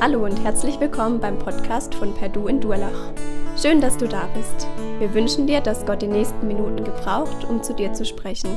Hallo 0.00 0.24
und 0.24 0.36
herzlich 0.44 0.78
willkommen 0.78 1.18
beim 1.18 1.40
Podcast 1.40 1.92
von 1.92 2.14
Perdu 2.14 2.46
in 2.46 2.60
Durlach. 2.60 3.12
Schön, 3.60 3.80
dass 3.80 3.96
du 3.96 4.06
da 4.06 4.28
bist. 4.32 4.68
Wir 5.00 5.12
wünschen 5.12 5.48
dir, 5.48 5.60
dass 5.60 5.84
Gott 5.84 6.02
die 6.02 6.06
nächsten 6.06 6.46
Minuten 6.46 6.84
gebraucht, 6.84 7.42
um 7.42 7.64
zu 7.64 7.74
dir 7.74 7.92
zu 7.92 8.04
sprechen. 8.04 8.56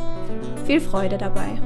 Viel 0.67 0.79
Freude 0.79 1.17
dabei. 1.17 1.59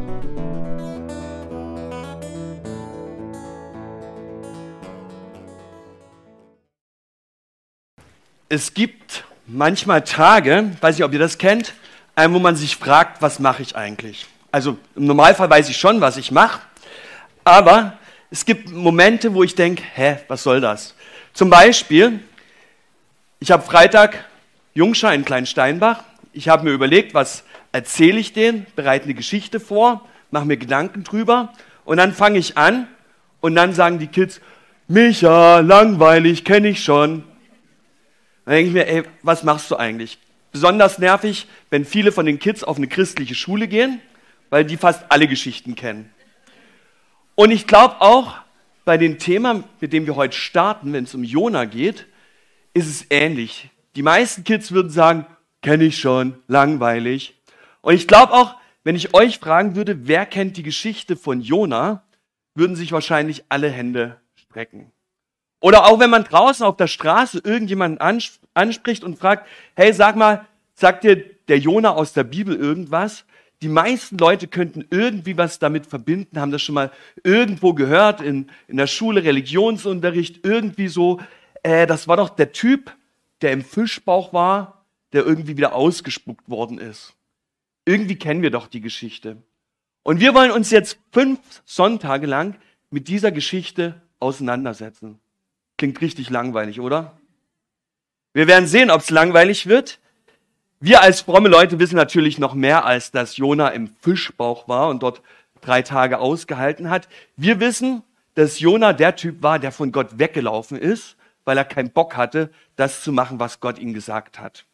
Es 8.47 8.73
gibt 8.73 9.25
manchmal 9.45 10.05
Tage, 10.05 10.71
weiß 10.79 10.95
nicht, 10.95 11.03
ob 11.03 11.11
ihr 11.11 11.19
das 11.19 11.37
kennt, 11.37 11.73
wo 12.15 12.39
man 12.39 12.55
sich 12.55 12.77
fragt, 12.77 13.21
was 13.21 13.39
mache 13.39 13.61
ich 13.61 13.75
eigentlich? 13.75 14.25
Also 14.53 14.77
im 14.95 15.05
Normalfall 15.07 15.49
weiß 15.49 15.67
ich 15.67 15.75
schon, 15.75 15.99
was 15.99 16.15
ich 16.15 16.31
mache, 16.31 16.61
aber 17.43 17.97
es 18.35 18.43
gibt 18.43 18.69
Momente, 18.69 19.33
wo 19.33 19.43
ich 19.43 19.55
denke, 19.55 19.81
hä, 19.93 20.17
was 20.27 20.43
soll 20.43 20.59
das? 20.59 20.93
Zum 21.33 21.49
Beispiel, 21.49 22.19
ich 23.39 23.49
habe 23.49 23.63
Freitag 23.63 24.25
Jungschein 24.73 25.21
in 25.21 25.25
Kleinsteinbach. 25.25 26.03
Ich 26.33 26.49
habe 26.49 26.65
mir 26.65 26.71
überlegt, 26.71 27.13
was 27.13 27.45
erzähle 27.71 28.19
ich 28.19 28.33
denen, 28.33 28.65
bereite 28.75 29.05
eine 29.05 29.13
Geschichte 29.13 29.61
vor, 29.61 30.05
mache 30.31 30.43
mir 30.43 30.57
Gedanken 30.57 31.05
drüber 31.05 31.53
und 31.85 31.95
dann 31.95 32.13
fange 32.13 32.37
ich 32.37 32.57
an 32.57 32.89
und 33.39 33.55
dann 33.55 33.73
sagen 33.73 33.99
die 33.99 34.07
Kids, 34.07 34.41
Micha, 34.89 35.59
langweilig, 35.59 36.43
kenne 36.43 36.67
ich 36.67 36.83
schon. 36.83 37.23
Dann 38.43 38.55
denke 38.55 38.67
ich 38.67 38.73
mir, 38.73 38.85
ey, 38.85 39.03
was 39.23 39.43
machst 39.43 39.71
du 39.71 39.77
eigentlich? 39.77 40.17
Besonders 40.51 40.99
nervig, 40.99 41.47
wenn 41.69 41.85
viele 41.85 42.11
von 42.11 42.25
den 42.25 42.39
Kids 42.39 42.65
auf 42.65 42.75
eine 42.75 42.89
christliche 42.89 43.33
Schule 43.33 43.69
gehen, 43.69 44.01
weil 44.49 44.65
die 44.65 44.75
fast 44.75 45.05
alle 45.07 45.29
Geschichten 45.29 45.75
kennen. 45.75 46.13
Und 47.35 47.51
ich 47.51 47.67
glaube 47.67 47.99
auch, 47.99 48.37
bei 48.85 48.97
dem 48.97 49.19
Thema, 49.19 49.63
mit 49.81 49.93
dem 49.93 50.05
wir 50.05 50.15
heute 50.15 50.37
starten, 50.37 50.93
wenn 50.93 51.03
es 51.03 51.15
um 51.15 51.23
Jona 51.23 51.65
geht, 51.65 52.05
ist 52.73 52.87
es 52.87 53.05
ähnlich. 53.09 53.69
Die 53.95 54.03
meisten 54.03 54.43
Kids 54.43 54.71
würden 54.71 54.89
sagen, 54.91 55.25
kenne 55.61 55.85
ich 55.85 55.97
schon, 55.97 56.35
langweilig. 56.47 57.35
Und 57.81 57.95
ich 57.95 58.07
glaube 58.07 58.33
auch, 58.33 58.55
wenn 58.83 58.95
ich 58.95 59.13
euch 59.13 59.39
fragen 59.39 59.75
würde, 59.75 60.07
wer 60.07 60.25
kennt 60.25 60.57
die 60.57 60.63
Geschichte 60.63 61.15
von 61.15 61.41
Jona, 61.41 62.03
würden 62.53 62.75
sich 62.75 62.91
wahrscheinlich 62.91 63.43
alle 63.49 63.69
Hände 63.69 64.21
strecken. 64.35 64.91
Oder 65.59 65.85
auch 65.85 65.99
wenn 65.99 66.11
man 66.11 66.23
draußen 66.23 66.65
auf 66.65 66.77
der 66.77 66.87
Straße 66.87 67.41
irgendjemanden 67.43 67.99
anspricht 68.53 69.03
und 69.03 69.17
fragt, 69.17 69.47
hey, 69.75 69.91
sag 69.93 70.15
mal, 70.15 70.45
sagt 70.75 71.03
dir 71.03 71.15
der 71.47 71.57
Jona 71.57 71.91
aus 71.91 72.13
der 72.13 72.23
Bibel 72.23 72.55
irgendwas? 72.55 73.25
Die 73.65 73.69
meisten 73.69 74.19
Leute 74.19 74.47
könnten 74.47 74.85
irgendwie 74.91 75.39
was 75.39 75.57
damit 75.57 75.87
verbinden, 75.87 76.39
haben 76.39 76.51
das 76.51 76.61
schon 76.61 76.75
mal 76.75 76.91
irgendwo 77.23 77.73
gehört, 77.73 78.21
in, 78.21 78.51
in 78.67 78.77
der 78.77 78.85
Schule, 78.85 79.23
Religionsunterricht, 79.23 80.45
irgendwie 80.45 80.87
so. 80.87 81.19
Äh, 81.63 81.87
das 81.87 82.07
war 82.07 82.15
doch 82.15 82.29
der 82.29 82.51
Typ, 82.51 82.95
der 83.41 83.53
im 83.53 83.63
Fischbauch 83.63 84.33
war, 84.33 84.85
der 85.13 85.25
irgendwie 85.25 85.57
wieder 85.57 85.73
ausgespuckt 85.73 86.47
worden 86.47 86.77
ist. 86.77 87.15
Irgendwie 87.85 88.17
kennen 88.17 88.43
wir 88.43 88.51
doch 88.51 88.67
die 88.67 88.81
Geschichte. 88.81 89.37
Und 90.03 90.19
wir 90.19 90.35
wollen 90.35 90.51
uns 90.51 90.69
jetzt 90.69 90.99
fünf 91.11 91.39
Sonntage 91.65 92.27
lang 92.27 92.57
mit 92.91 93.07
dieser 93.07 93.31
Geschichte 93.31 93.99
auseinandersetzen. 94.19 95.17
Klingt 95.79 95.99
richtig 96.01 96.29
langweilig, 96.29 96.81
oder? 96.81 97.17
Wir 98.31 98.45
werden 98.45 98.67
sehen, 98.67 98.91
ob 98.91 99.01
es 99.01 99.09
langweilig 99.09 99.65
wird. 99.65 99.99
Wir 100.85 101.01
als 101.01 101.21
fromme 101.21 101.49
Leute 101.49 101.79
wissen 101.79 101.95
natürlich 101.95 102.37
noch 102.37 102.53
mehr, 102.53 102.85
als 102.85 103.09
dass 103.09 103.37
Jona 103.37 103.69
im 103.69 103.87
Fischbauch 103.87 104.67
war 104.67 104.87
und 104.89 105.01
dort 105.01 105.23
drei 105.59 105.81
Tage 105.81 106.19
ausgehalten 106.19 106.91
hat. 106.91 107.09
Wir 107.35 107.59
wissen, 107.59 108.03
dass 108.35 108.59
Jona 108.59 108.93
der 108.93 109.15
Typ 109.15 109.41
war, 109.41 109.57
der 109.57 109.71
von 109.71 109.91
Gott 109.91 110.19
weggelaufen 110.19 110.77
ist, 110.77 111.15
weil 111.43 111.57
er 111.57 111.65
keinen 111.65 111.89
Bock 111.89 112.15
hatte, 112.15 112.51
das 112.75 113.01
zu 113.01 113.11
machen, 113.11 113.39
was 113.39 113.61
Gott 113.61 113.79
ihm 113.79 113.95
gesagt 113.95 114.37
hat. 114.37 114.65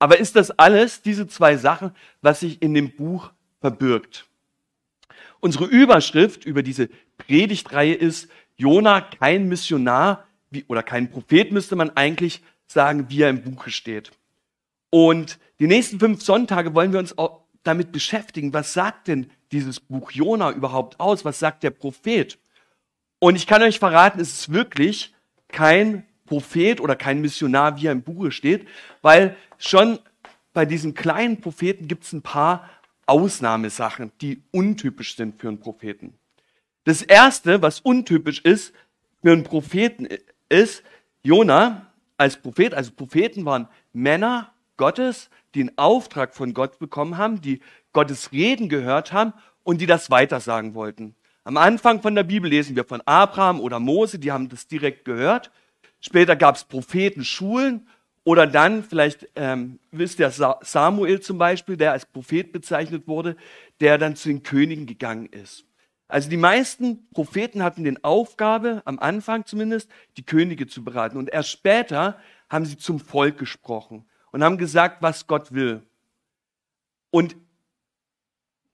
Aber 0.00 0.18
ist 0.18 0.34
das 0.34 0.50
alles, 0.50 1.02
diese 1.02 1.28
zwei 1.28 1.56
Sachen, 1.56 1.92
was 2.22 2.40
sich 2.40 2.60
in 2.60 2.74
dem 2.74 2.90
Buch 2.96 3.30
verbirgt? 3.60 4.26
Unsere 5.38 5.66
Überschrift 5.66 6.44
über 6.44 6.64
diese 6.64 6.88
Predigtreihe 7.18 7.94
ist 7.94 8.28
Jona 8.56 9.00
kein 9.00 9.46
Missionar 9.46 10.24
wie, 10.50 10.64
oder 10.66 10.82
kein 10.82 11.08
Prophet 11.08 11.52
müsste 11.52 11.76
man 11.76 11.90
eigentlich 11.90 12.42
sagen, 12.66 13.10
wie 13.10 13.22
er 13.22 13.30
im 13.30 13.42
Buche 13.42 13.70
steht. 13.70 14.10
Und 14.90 15.38
die 15.60 15.66
nächsten 15.66 15.98
fünf 15.98 16.22
Sonntage 16.22 16.74
wollen 16.74 16.92
wir 16.92 16.98
uns 16.98 17.16
auch 17.16 17.42
damit 17.62 17.92
beschäftigen, 17.92 18.52
was 18.52 18.72
sagt 18.72 19.08
denn 19.08 19.30
dieses 19.52 19.80
Buch 19.80 20.10
Jona 20.10 20.52
überhaupt 20.52 21.00
aus? 21.00 21.24
Was 21.24 21.38
sagt 21.38 21.62
der 21.62 21.70
Prophet? 21.70 22.38
Und 23.18 23.36
ich 23.36 23.46
kann 23.46 23.62
euch 23.62 23.78
verraten, 23.78 24.20
es 24.20 24.32
ist 24.32 24.52
wirklich 24.52 25.14
kein 25.48 26.06
Prophet 26.26 26.80
oder 26.80 26.96
kein 26.96 27.20
Missionar, 27.20 27.80
wie 27.80 27.86
er 27.86 27.92
im 27.92 28.02
Buche 28.02 28.30
steht, 28.30 28.66
weil 29.02 29.36
schon 29.58 29.98
bei 30.52 30.64
diesen 30.64 30.94
kleinen 30.94 31.40
Propheten 31.40 31.88
gibt 31.88 32.04
es 32.04 32.12
ein 32.12 32.22
paar 32.22 32.68
Ausnahmesachen, 33.06 34.12
die 34.20 34.42
untypisch 34.50 35.16
sind 35.16 35.40
für 35.40 35.48
einen 35.48 35.60
Propheten. 35.60 36.14
Das 36.84 37.02
erste, 37.02 37.62
was 37.62 37.80
untypisch 37.80 38.40
ist 38.40 38.72
für 39.22 39.32
einen 39.32 39.44
Propheten, 39.44 40.08
ist 40.48 40.82
Jona 41.22 41.92
als 42.16 42.36
Prophet. 42.36 42.74
Also 42.74 42.92
Propheten 42.92 43.44
waren 43.44 43.68
Männer 43.92 44.52
Gottes, 44.76 45.30
die 45.54 45.60
einen 45.60 45.78
Auftrag 45.78 46.34
von 46.34 46.54
Gott 46.54 46.78
bekommen 46.78 47.16
haben, 47.16 47.40
die 47.40 47.60
Gottes 47.92 48.32
Reden 48.32 48.68
gehört 48.68 49.12
haben 49.12 49.32
und 49.62 49.80
die 49.80 49.86
das 49.86 50.10
weitersagen 50.10 50.74
wollten. 50.74 51.14
Am 51.44 51.56
Anfang 51.56 52.02
von 52.02 52.14
der 52.14 52.24
Bibel 52.24 52.50
lesen 52.50 52.76
wir 52.76 52.84
von 52.84 53.00
Abraham 53.02 53.60
oder 53.60 53.78
Mose, 53.78 54.18
die 54.18 54.32
haben 54.32 54.48
das 54.48 54.66
direkt 54.66 55.04
gehört. 55.04 55.50
Später 56.00 56.36
gab 56.36 56.56
es 56.56 56.64
Prophetenschulen 56.64 57.88
oder 58.24 58.46
dann, 58.46 58.82
vielleicht 58.82 59.28
ähm, 59.36 59.78
wisst 59.92 60.18
ihr, 60.18 60.30
Samuel 60.30 61.20
zum 61.20 61.38
Beispiel, 61.38 61.76
der 61.76 61.92
als 61.92 62.04
Prophet 62.04 62.52
bezeichnet 62.52 63.06
wurde, 63.06 63.36
der 63.80 63.98
dann 63.98 64.16
zu 64.16 64.28
den 64.28 64.42
Königen 64.42 64.86
gegangen 64.86 65.26
ist. 65.26 65.64
Also 66.08 66.28
die 66.28 66.36
meisten 66.36 67.08
Propheten 67.10 67.62
hatten 67.62 67.84
den 67.84 68.02
Aufgabe, 68.04 68.82
am 68.84 68.98
Anfang 68.98 69.46
zumindest, 69.46 69.88
die 70.16 70.26
Könige 70.26 70.66
zu 70.66 70.84
beraten. 70.84 71.16
Und 71.16 71.30
erst 71.30 71.50
später 71.50 72.18
haben 72.50 72.64
sie 72.64 72.76
zum 72.76 73.00
Volk 73.00 73.38
gesprochen 73.38 74.04
und 74.36 74.44
haben 74.44 74.58
gesagt, 74.58 75.00
was 75.00 75.26
Gott 75.26 75.54
will. 75.54 75.80
Und 77.10 77.36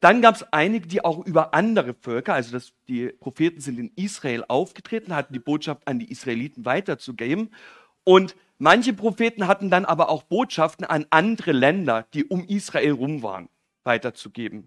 dann 0.00 0.20
gab 0.20 0.34
es 0.34 0.52
einige, 0.52 0.88
die 0.88 1.04
auch 1.04 1.24
über 1.24 1.54
andere 1.54 1.94
Völker, 1.94 2.34
also 2.34 2.50
das, 2.50 2.72
die 2.88 3.10
Propheten 3.10 3.60
sind 3.60 3.78
in 3.78 3.92
Israel 3.94 4.44
aufgetreten, 4.48 5.14
hatten 5.14 5.32
die 5.32 5.38
Botschaft 5.38 5.86
an 5.86 6.00
die 6.00 6.10
Israeliten 6.10 6.64
weiterzugeben. 6.64 7.54
Und 8.02 8.34
manche 8.58 8.92
Propheten 8.92 9.46
hatten 9.46 9.70
dann 9.70 9.84
aber 9.84 10.08
auch 10.08 10.24
Botschaften 10.24 10.84
an 10.84 11.06
andere 11.10 11.52
Länder, 11.52 12.08
die 12.12 12.24
um 12.24 12.44
Israel 12.44 12.94
rum 12.94 13.22
waren, 13.22 13.48
weiterzugeben. 13.84 14.66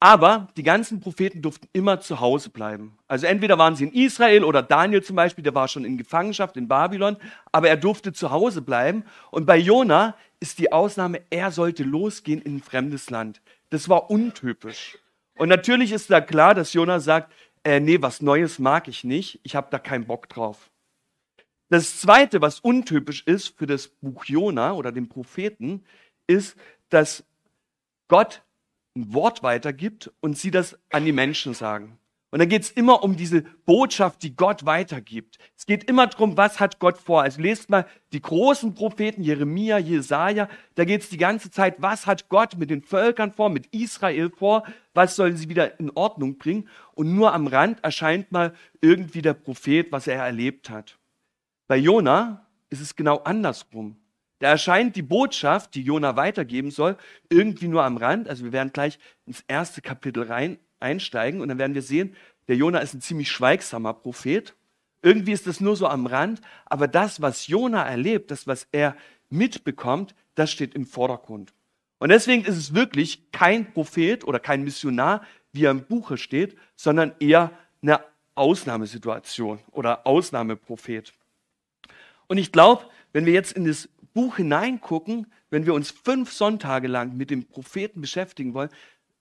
Aber 0.00 0.48
die 0.56 0.62
ganzen 0.62 1.00
Propheten 1.00 1.40
durften 1.40 1.68
immer 1.72 2.00
zu 2.00 2.20
Hause 2.20 2.50
bleiben. 2.50 2.98
Also 3.08 3.26
entweder 3.26 3.56
waren 3.56 3.74
sie 3.74 3.84
in 3.84 3.92
Israel 3.92 4.44
oder 4.44 4.62
Daniel 4.62 5.02
zum 5.02 5.16
Beispiel, 5.16 5.42
der 5.44 5.54
war 5.54 5.66
schon 5.68 5.84
in 5.84 5.96
Gefangenschaft 5.96 6.56
in 6.56 6.68
Babylon, 6.68 7.16
aber 7.52 7.68
er 7.68 7.76
durfte 7.76 8.12
zu 8.12 8.30
Hause 8.30 8.60
bleiben. 8.60 9.04
Und 9.30 9.46
bei 9.46 9.56
Jona 9.56 10.14
ist 10.40 10.58
die 10.58 10.72
Ausnahme, 10.72 11.22
er 11.30 11.50
sollte 11.50 11.84
losgehen 11.84 12.42
in 12.42 12.56
ein 12.56 12.62
fremdes 12.62 13.08
Land. 13.08 13.40
Das 13.70 13.88
war 13.88 14.10
untypisch. 14.10 14.98
Und 15.36 15.48
natürlich 15.48 15.90
ist 15.90 16.10
da 16.10 16.20
klar, 16.20 16.54
dass 16.54 16.74
Jona 16.74 17.00
sagt, 17.00 17.32
äh, 17.64 17.80
nee, 17.80 18.00
was 18.02 18.20
Neues 18.20 18.58
mag 18.58 18.88
ich 18.88 19.04
nicht, 19.04 19.40
ich 19.42 19.56
habe 19.56 19.68
da 19.70 19.78
keinen 19.78 20.06
Bock 20.06 20.28
drauf. 20.28 20.70
Das 21.70 21.98
Zweite, 21.98 22.42
was 22.42 22.60
untypisch 22.60 23.22
ist 23.26 23.56
für 23.56 23.66
das 23.66 23.88
Buch 23.88 24.26
Jona 24.26 24.74
oder 24.74 24.92
den 24.92 25.08
Propheten, 25.08 25.84
ist, 26.26 26.56
dass 26.90 27.24
Gott 28.06 28.42
ein 28.96 29.12
Wort 29.12 29.42
weitergibt 29.42 30.12
und 30.20 30.38
sie 30.38 30.50
das 30.50 30.78
an 30.90 31.04
die 31.04 31.12
Menschen 31.12 31.54
sagen. 31.54 31.98
Und 32.34 32.40
dann 32.40 32.48
geht 32.48 32.62
es 32.62 32.72
immer 32.72 33.04
um 33.04 33.16
diese 33.16 33.42
Botschaft, 33.64 34.24
die 34.24 34.34
Gott 34.34 34.66
weitergibt. 34.66 35.38
Es 35.56 35.66
geht 35.66 35.84
immer 35.84 36.08
darum, 36.08 36.36
was 36.36 36.58
hat 36.58 36.80
Gott 36.80 36.98
vor. 36.98 37.22
Also 37.22 37.40
lest 37.40 37.70
mal 37.70 37.86
die 38.12 38.20
großen 38.20 38.74
Propheten, 38.74 39.22
Jeremia, 39.22 39.78
Jesaja, 39.78 40.48
da 40.74 40.84
geht 40.84 41.02
es 41.02 41.10
die 41.10 41.16
ganze 41.16 41.52
Zeit, 41.52 41.76
was 41.78 42.08
hat 42.08 42.28
Gott 42.28 42.56
mit 42.56 42.70
den 42.70 42.82
Völkern 42.82 43.32
vor, 43.32 43.50
mit 43.50 43.66
Israel 43.72 44.30
vor, 44.30 44.64
was 44.94 45.14
sollen 45.14 45.36
sie 45.36 45.48
wieder 45.48 45.78
in 45.78 45.92
Ordnung 45.94 46.36
bringen. 46.36 46.68
Und 46.94 47.14
nur 47.14 47.32
am 47.32 47.46
Rand 47.46 47.84
erscheint 47.84 48.32
mal 48.32 48.52
irgendwie 48.80 49.22
der 49.22 49.34
Prophet, 49.34 49.92
was 49.92 50.08
er 50.08 50.24
erlebt 50.24 50.70
hat. 50.70 50.98
Bei 51.68 51.76
Jona 51.76 52.48
ist 52.68 52.80
es 52.80 52.96
genau 52.96 53.18
andersrum. 53.18 53.96
Da 54.38 54.48
erscheint 54.48 54.96
die 54.96 55.02
Botschaft, 55.02 55.74
die 55.74 55.82
Jona 55.82 56.16
weitergeben 56.16 56.70
soll, 56.70 56.96
irgendwie 57.30 57.68
nur 57.68 57.84
am 57.84 57.96
Rand. 57.96 58.28
Also 58.28 58.44
wir 58.44 58.52
werden 58.52 58.72
gleich 58.72 58.98
ins 59.26 59.44
erste 59.46 59.80
Kapitel 59.80 60.24
rein 60.24 60.58
einsteigen 60.80 61.40
und 61.40 61.48
dann 61.48 61.58
werden 61.58 61.74
wir 61.74 61.82
sehen, 61.82 62.14
der 62.48 62.56
Jona 62.56 62.80
ist 62.80 62.94
ein 62.94 63.00
ziemlich 63.00 63.30
schweigsamer 63.30 63.94
Prophet. 63.94 64.54
Irgendwie 65.02 65.32
ist 65.32 65.46
das 65.46 65.60
nur 65.60 65.76
so 65.76 65.86
am 65.86 66.06
Rand, 66.06 66.40
aber 66.66 66.88
das, 66.88 67.20
was 67.20 67.46
Jona 67.46 67.82
erlebt, 67.84 68.30
das, 68.30 68.46
was 68.46 68.66
er 68.72 68.96
mitbekommt, 69.30 70.14
das 70.34 70.50
steht 70.50 70.74
im 70.74 70.86
Vordergrund. 70.86 71.52
Und 71.98 72.10
deswegen 72.10 72.44
ist 72.44 72.56
es 72.56 72.74
wirklich 72.74 73.30
kein 73.32 73.72
Prophet 73.72 74.24
oder 74.24 74.38
kein 74.38 74.62
Missionar, 74.62 75.22
wie 75.52 75.64
er 75.64 75.70
im 75.70 75.84
Buche 75.84 76.18
steht, 76.18 76.56
sondern 76.76 77.14
eher 77.18 77.50
eine 77.82 78.00
Ausnahmesituation 78.34 79.60
oder 79.70 80.06
Ausnahmeprophet. 80.06 81.12
Und 82.26 82.38
ich 82.38 82.52
glaube, 82.52 82.84
wenn 83.12 83.26
wir 83.26 83.32
jetzt 83.32 83.52
in 83.52 83.64
das 83.64 83.88
Buch 84.14 84.36
hineingucken, 84.36 85.30
wenn 85.50 85.66
wir 85.66 85.74
uns 85.74 85.90
fünf 85.90 86.32
Sonntage 86.32 86.88
lang 86.88 87.16
mit 87.16 87.30
dem 87.30 87.46
Propheten 87.46 88.00
beschäftigen 88.00 88.54
wollen, 88.54 88.70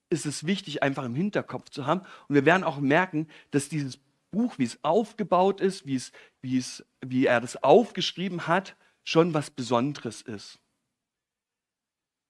ist 0.10 0.26
es 0.26 0.46
wichtig, 0.46 0.84
einfach 0.84 1.04
im 1.04 1.16
Hinterkopf 1.16 1.70
zu 1.70 1.86
haben. 1.86 2.02
Und 2.28 2.36
wir 2.36 2.46
werden 2.46 2.64
auch 2.64 2.80
merken, 2.80 3.28
dass 3.52 3.68
dieses 3.68 4.00
Buch, 4.32 4.58
wie 4.58 4.64
es 4.64 4.80
aufgebaut 4.84 5.60
ist, 5.60 5.86
wie, 5.86 5.96
es, 5.96 6.12
wie, 6.42 6.58
es, 6.58 6.86
wie 7.06 7.26
er 7.26 7.42
das 7.42 7.62
aufgeschrieben 7.64 8.48
hat, 8.48 8.76
schon 9.04 9.34
was 9.34 9.50
Besonderes 9.50 10.22
ist. 10.22 10.60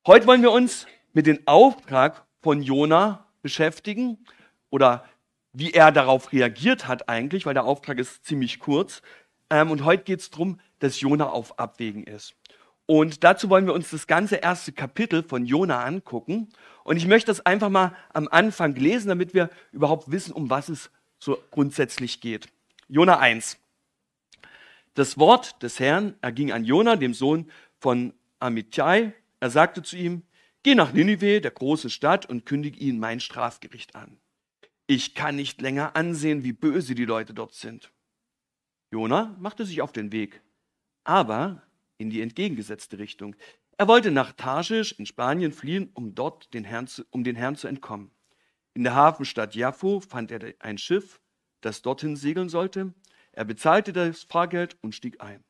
Heute 0.08 0.26
wollen 0.28 0.42
wir 0.42 0.52
uns 0.52 0.88
mit 1.14 1.28
dem 1.28 1.40
Auftrag 1.46 2.26
von 2.42 2.62
Jona 2.62 3.28
beschäftigen 3.42 4.18
oder 4.70 5.06
wie 5.54 5.72
er 5.72 5.92
darauf 5.92 6.34
reagiert 6.34 6.88
hat 6.88 7.08
eigentlich, 7.08 7.46
weil 7.46 7.54
der 7.54 7.66
Auftrag 7.66 8.00
ist 8.00 8.26
ziemlich 8.26 8.60
kurz. 8.60 9.02
Ähm, 9.50 9.70
und 9.72 9.86
heute 9.86 10.04
geht 10.04 10.20
es 10.20 10.30
darum, 10.32 10.60
dass 10.80 11.00
Jona 11.00 11.30
auf 11.30 11.60
Abwägen 11.60 12.04
ist. 12.04 12.36
Und 12.86 13.24
dazu 13.24 13.50
wollen 13.50 13.66
wir 13.66 13.74
uns 13.74 13.92
das 13.92 14.08
ganze 14.08 14.38
erste 14.38 14.74
Kapitel 14.74 15.24
von 15.24 15.46
Jona 15.46 15.84
angucken. 15.84 16.50
Und 16.84 16.98
ich 16.98 17.08
möchte 17.08 17.28
das 17.28 17.46
einfach 17.46 17.70
mal 17.70 17.96
am 18.14 18.28
Anfang 18.30 18.76
lesen, 18.76 19.08
damit 19.08 19.34
wir 19.34 19.50
überhaupt 19.72 20.12
wissen, 20.12 20.34
um 20.34 20.50
was 20.50 20.70
es 20.70 20.92
so 21.18 21.42
grundsätzlich 21.52 22.20
geht. 22.20 22.50
Jona 22.90 23.20
1. 23.20 23.58
Das 24.94 25.18
Wort 25.18 25.64
des 25.64 25.80
Herrn 25.80 26.16
erging 26.22 26.52
an 26.52 26.66
Jona, 26.66 26.98
dem 26.98 27.14
Sohn 27.14 27.50
von 27.80 28.14
Amittai. 28.40 29.14
Er 29.40 29.50
sagte 29.50 29.82
zu 29.82 29.96
ihm, 29.96 30.24
geh 30.62 30.76
nach 30.76 30.94
Ninive, 30.94 31.42
der 31.42 31.52
großen 31.52 31.90
Stadt, 31.90 32.26
und 32.26 32.46
kündige 32.46 32.80
ihnen 32.80 33.00
mein 33.00 33.20
Strafgericht 33.20 33.96
an. 33.96 34.18
Ich 34.86 35.16
kann 35.16 35.38
nicht 35.38 35.62
länger 35.62 35.96
ansehen, 35.96 36.44
wie 36.44 36.52
böse 36.52 36.94
die 36.94 37.06
Leute 37.06 37.34
dort 37.34 37.54
sind. 37.54 37.92
Jona 38.92 39.36
machte 39.40 39.66
sich 39.66 39.82
auf 39.82 39.94
den 39.94 40.12
Weg, 40.12 40.42
aber 41.04 41.64
in 42.04 42.12
die 42.12 42.22
entgegengesetzte 42.22 43.00
Richtung. 43.00 43.36
Er 43.78 43.88
wollte 43.88 44.12
nach 44.12 44.34
Tarschisch 44.34 44.92
in 44.92 45.08
Spanien 45.08 45.52
fliehen, 45.52 45.90
um 45.94 46.14
dort 46.14 46.54
den 46.54 46.64
Herrn 46.64 46.86
zu, 46.86 47.04
um 47.10 47.24
den 47.24 47.36
Herrn 47.36 47.56
zu 47.56 47.68
entkommen. 47.68 48.12
In 48.76 48.84
der 48.84 48.94
Hafenstadt 48.94 49.56
Jaffo 49.56 50.00
fand 50.00 50.32
er 50.32 50.54
ein 50.60 50.78
Schiff, 50.78 51.20
das 51.62 51.82
dorthin 51.82 52.16
segeln 52.16 52.50
sollte. 52.50 52.94
Er 53.32 53.46
bezahlte 53.46 53.94
das 53.94 54.24
Fahrgeld 54.24 54.78
und 54.82 54.94
stieg 54.94 55.22
ein. 55.22 55.44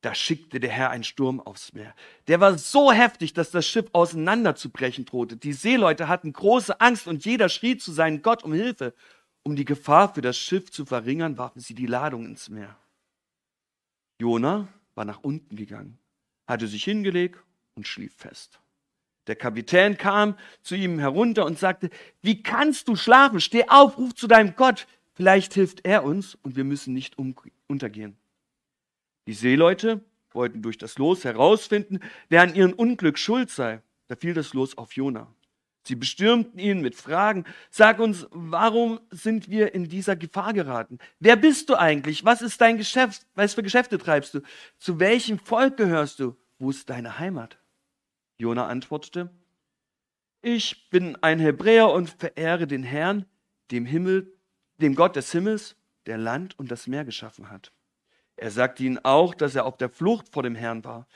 Da 0.00 0.14
schickte 0.14 0.60
der 0.60 0.70
Herr 0.70 0.90
einen 0.90 1.04
Sturm 1.04 1.40
aufs 1.40 1.72
Meer. 1.72 1.94
Der 2.28 2.40
war 2.40 2.58
so 2.58 2.92
heftig, 2.92 3.34
dass 3.34 3.50
das 3.50 3.66
Schiff 3.66 3.86
auseinanderzubrechen 3.92 5.04
drohte. 5.04 5.36
Die 5.36 5.52
Seeleute 5.52 6.08
hatten 6.08 6.32
große 6.32 6.80
Angst 6.80 7.06
und 7.06 7.24
jeder 7.24 7.48
schrie 7.48 7.76
zu 7.76 7.92
seinem 7.92 8.22
Gott 8.22 8.42
um 8.44 8.52
Hilfe. 8.52 8.94
Um 9.42 9.56
die 9.56 9.64
Gefahr 9.64 10.12
für 10.12 10.22
das 10.22 10.36
Schiff 10.36 10.70
zu 10.70 10.84
verringern, 10.84 11.38
warfen 11.38 11.60
sie 11.60 11.74
die 11.74 11.86
Ladung 11.86 12.24
ins 12.24 12.48
Meer. 12.48 12.76
Jona 14.20 14.68
war 14.96 15.04
nach 15.04 15.22
unten 15.22 15.54
gegangen, 15.54 15.98
hatte 16.48 16.66
sich 16.66 16.82
hingelegt 16.82 17.38
und 17.74 17.86
schlief 17.86 18.14
fest. 18.16 18.58
Der 19.28 19.36
Kapitän 19.36 19.96
kam 19.96 20.36
zu 20.62 20.74
ihm 20.74 20.98
herunter 20.98 21.46
und 21.46 21.58
sagte, 21.58 21.90
wie 22.22 22.42
kannst 22.42 22.88
du 22.88 22.96
schlafen? 22.96 23.40
Steh 23.40 23.68
auf, 23.68 23.98
ruf 23.98 24.14
zu 24.14 24.26
deinem 24.26 24.54
Gott. 24.56 24.86
Vielleicht 25.14 25.54
hilft 25.54 25.84
er 25.84 26.04
uns 26.04 26.36
und 26.42 26.56
wir 26.56 26.64
müssen 26.64 26.94
nicht 26.94 27.16
untergehen. 27.66 28.16
Die 29.26 29.34
Seeleute 29.34 30.04
wollten 30.30 30.62
durch 30.62 30.78
das 30.78 30.98
Los 30.98 31.24
herausfinden, 31.24 32.00
wer 32.28 32.42
an 32.42 32.54
ihrem 32.54 32.72
Unglück 32.72 33.18
schuld 33.18 33.50
sei. 33.50 33.82
Da 34.08 34.14
fiel 34.14 34.34
das 34.34 34.54
Los 34.54 34.78
auf 34.78 34.92
Jona. 34.92 35.34
Sie 35.86 35.94
bestürmten 35.94 36.58
ihn 36.58 36.80
mit 36.80 36.96
Fragen. 36.96 37.44
Sag 37.70 38.00
uns, 38.00 38.26
warum 38.30 38.98
sind 39.10 39.48
wir 39.48 39.72
in 39.72 39.88
dieser 39.88 40.16
Gefahr 40.16 40.52
geraten? 40.52 40.98
Wer 41.20 41.36
bist 41.36 41.68
du 41.68 41.76
eigentlich? 41.76 42.24
Was 42.24 42.42
ist 42.42 42.60
dein 42.60 42.76
Geschäft? 42.76 43.24
Was 43.36 43.54
für 43.54 43.62
Geschäfte 43.62 43.98
treibst 43.98 44.34
du? 44.34 44.40
Zu 44.78 44.98
welchem 44.98 45.38
Volk 45.38 45.76
gehörst 45.76 46.18
du? 46.18 46.36
Wo 46.58 46.70
ist 46.70 46.90
deine 46.90 47.18
Heimat? 47.20 47.58
Jona 48.38 48.66
antwortete, 48.66 49.30
ich 50.42 50.90
bin 50.90 51.16
ein 51.22 51.38
Hebräer 51.38 51.90
und 51.90 52.10
verehre 52.10 52.66
den 52.66 52.82
Herrn, 52.82 53.24
dem 53.70 53.86
Himmel, 53.86 54.32
dem 54.78 54.94
Gott 54.94 55.16
des 55.16 55.30
Himmels, 55.32 55.76
der 56.06 56.18
Land 56.18 56.58
und 56.58 56.70
das 56.70 56.86
Meer 56.86 57.04
geschaffen 57.04 57.50
hat. 57.50 57.72
Er 58.36 58.50
sagte 58.50 58.82
ihnen 58.84 58.98
auch, 59.04 59.34
dass 59.34 59.54
er 59.54 59.64
auf 59.64 59.76
der 59.76 59.88
Flucht 59.88 60.28
vor 60.32 60.42
dem 60.42 60.54
Herrn 60.54 60.84
war. 60.84 61.06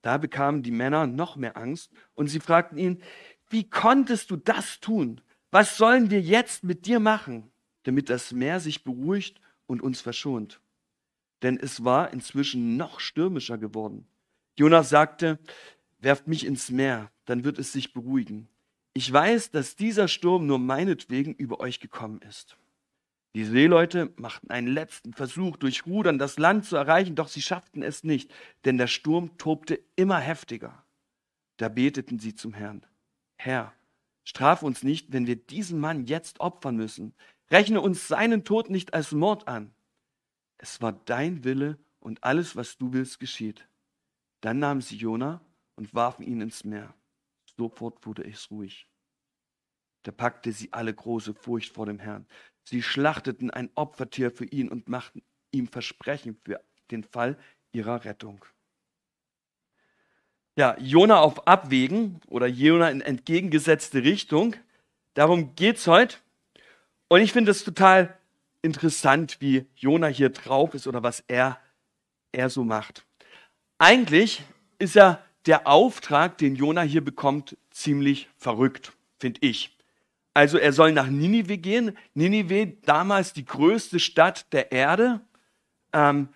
Da 0.00 0.18
bekamen 0.18 0.62
die 0.62 0.72
Männer 0.72 1.06
noch 1.06 1.36
mehr 1.36 1.56
Angst 1.56 1.92
und 2.14 2.26
sie 2.26 2.40
fragten 2.40 2.76
ihn, 2.76 3.02
wie 3.52 3.68
konntest 3.68 4.30
du 4.30 4.36
das 4.36 4.80
tun? 4.80 5.20
Was 5.50 5.76
sollen 5.76 6.10
wir 6.10 6.20
jetzt 6.20 6.64
mit 6.64 6.86
dir 6.86 6.98
machen, 6.98 7.50
damit 7.82 8.08
das 8.08 8.32
Meer 8.32 8.60
sich 8.60 8.84
beruhigt 8.84 9.40
und 9.66 9.82
uns 9.82 10.00
verschont? 10.00 10.60
Denn 11.42 11.58
es 11.58 11.84
war 11.84 12.12
inzwischen 12.12 12.76
noch 12.76 13.00
stürmischer 13.00 13.58
geworden. 13.58 14.06
Jonas 14.58 14.88
sagte, 14.88 15.38
werft 15.98 16.26
mich 16.26 16.46
ins 16.46 16.70
Meer, 16.70 17.10
dann 17.24 17.44
wird 17.44 17.58
es 17.58 17.72
sich 17.72 17.92
beruhigen. 17.92 18.48
Ich 18.94 19.10
weiß, 19.10 19.50
dass 19.50 19.76
dieser 19.76 20.08
Sturm 20.08 20.46
nur 20.46 20.58
meinetwegen 20.58 21.34
über 21.34 21.60
euch 21.60 21.80
gekommen 21.80 22.20
ist. 22.28 22.56
Die 23.34 23.44
Seeleute 23.44 24.12
machten 24.16 24.50
einen 24.50 24.68
letzten 24.68 25.14
Versuch, 25.14 25.56
durch 25.56 25.86
Rudern 25.86 26.18
das 26.18 26.38
Land 26.38 26.66
zu 26.66 26.76
erreichen, 26.76 27.14
doch 27.14 27.28
sie 27.28 27.40
schafften 27.40 27.82
es 27.82 28.04
nicht, 28.04 28.30
denn 28.66 28.76
der 28.76 28.88
Sturm 28.88 29.38
tobte 29.38 29.80
immer 29.96 30.18
heftiger. 30.18 30.84
Da 31.56 31.68
beteten 31.68 32.18
sie 32.18 32.34
zum 32.34 32.52
Herrn. 32.52 32.84
Herr, 33.44 33.74
straf 34.22 34.62
uns 34.62 34.84
nicht, 34.84 35.12
wenn 35.12 35.26
wir 35.26 35.34
diesen 35.34 35.80
Mann 35.80 36.06
jetzt 36.06 36.38
opfern 36.38 36.76
müssen. 36.76 37.12
Rechne 37.50 37.80
uns 37.80 38.06
seinen 38.06 38.44
Tod 38.44 38.70
nicht 38.70 38.94
als 38.94 39.10
Mord 39.10 39.48
an. 39.48 39.74
Es 40.58 40.80
war 40.80 40.92
dein 40.92 41.42
Wille 41.42 41.76
und 41.98 42.22
alles, 42.22 42.54
was 42.54 42.78
du 42.78 42.92
willst, 42.92 43.18
geschieht. 43.18 43.68
Dann 44.42 44.60
nahmen 44.60 44.80
sie 44.80 44.96
Jona 44.96 45.44
und 45.74 45.92
warfen 45.92 46.22
ihn 46.22 46.40
ins 46.40 46.62
Meer. 46.62 46.94
Sofort 47.56 48.06
wurde 48.06 48.24
es 48.24 48.48
ruhig. 48.52 48.86
Da 50.04 50.12
packte 50.12 50.52
sie 50.52 50.72
alle 50.72 50.94
große 50.94 51.34
Furcht 51.34 51.74
vor 51.74 51.86
dem 51.86 51.98
Herrn. 51.98 52.28
Sie 52.62 52.80
schlachteten 52.80 53.50
ein 53.50 53.70
Opfertier 53.74 54.30
für 54.30 54.44
ihn 54.44 54.68
und 54.68 54.88
machten 54.88 55.20
ihm 55.50 55.66
Versprechen 55.66 56.36
für 56.44 56.64
den 56.92 57.02
Fall 57.02 57.36
ihrer 57.72 58.04
Rettung. 58.04 58.44
Ja, 60.54 60.76
Jona 60.78 61.18
auf 61.20 61.46
Abwägen 61.46 62.20
oder 62.28 62.46
Jona 62.46 62.90
in 62.90 63.00
entgegengesetzte 63.00 64.04
Richtung. 64.04 64.54
Darum 65.14 65.54
geht's 65.54 65.86
heute. 65.86 66.16
Und 67.08 67.22
ich 67.22 67.32
finde 67.32 67.50
es 67.50 67.64
total 67.64 68.16
interessant, 68.60 69.38
wie 69.40 69.64
Jona 69.76 70.08
hier 70.08 70.28
drauf 70.28 70.74
ist 70.74 70.86
oder 70.86 71.02
was 71.02 71.24
er, 71.26 71.58
er 72.32 72.50
so 72.50 72.64
macht. 72.64 73.06
Eigentlich 73.78 74.42
ist 74.78 74.94
ja 74.94 75.22
der 75.46 75.66
Auftrag, 75.66 76.36
den 76.36 76.54
Jona 76.54 76.82
hier 76.82 77.02
bekommt, 77.02 77.56
ziemlich 77.70 78.28
verrückt, 78.36 78.92
finde 79.18 79.40
ich. 79.42 79.76
Also 80.34 80.58
er 80.58 80.72
soll 80.72 80.92
nach 80.92 81.08
Ninive 81.08 81.56
gehen. 81.56 81.96
Ninive, 82.14 82.74
damals 82.84 83.32
die 83.32 83.44
größte 83.44 83.98
Stadt 84.00 84.52
der 84.52 84.70
Erde, 84.70 85.20
ähm, 85.94 86.28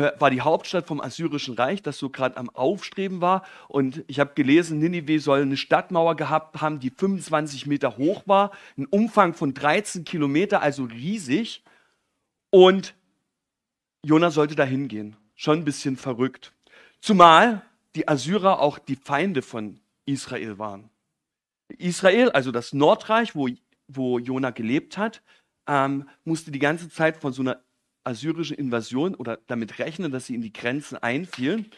war 0.00 0.30
die 0.30 0.40
Hauptstadt 0.40 0.86
vom 0.86 1.00
Assyrischen 1.00 1.54
Reich, 1.54 1.82
das 1.82 1.98
so 1.98 2.10
gerade 2.10 2.36
am 2.36 2.50
Aufstreben 2.50 3.20
war. 3.20 3.44
Und 3.68 4.04
ich 4.06 4.20
habe 4.20 4.32
gelesen, 4.34 4.78
Ninive 4.78 5.20
soll 5.20 5.42
eine 5.42 5.56
Stadtmauer 5.56 6.16
gehabt 6.16 6.60
haben, 6.60 6.80
die 6.80 6.90
25 6.90 7.66
Meter 7.66 7.96
hoch 7.96 8.22
war, 8.26 8.52
einen 8.76 8.86
Umfang 8.86 9.34
von 9.34 9.54
13 9.54 10.04
Kilometer, 10.04 10.62
also 10.62 10.84
riesig. 10.84 11.62
Und 12.50 12.94
Jona 14.04 14.30
sollte 14.30 14.54
da 14.54 14.64
hingehen. 14.64 15.16
Schon 15.34 15.58
ein 15.58 15.64
bisschen 15.64 15.96
verrückt. 15.96 16.52
Zumal 17.00 17.62
die 17.94 18.08
Assyrer 18.08 18.60
auch 18.60 18.78
die 18.78 18.96
Feinde 18.96 19.42
von 19.42 19.80
Israel 20.06 20.58
waren. 20.58 20.90
Israel, 21.78 22.30
also 22.30 22.52
das 22.52 22.72
Nordreich, 22.72 23.34
wo, 23.34 23.48
wo 23.88 24.18
Jona 24.18 24.50
gelebt 24.50 24.98
hat, 24.98 25.22
ähm, 25.66 26.08
musste 26.24 26.50
die 26.50 26.58
ganze 26.58 26.88
Zeit 26.88 27.16
von 27.16 27.32
so 27.32 27.42
einer 27.42 27.60
assyrischen 28.04 28.56
Invasion 28.56 29.14
oder 29.14 29.38
damit 29.46 29.78
rechnen, 29.78 30.12
dass 30.12 30.26
sie 30.26 30.34
in 30.34 30.42
die 30.42 30.52
Grenzen 30.52 30.96
einfielen. 30.96 31.70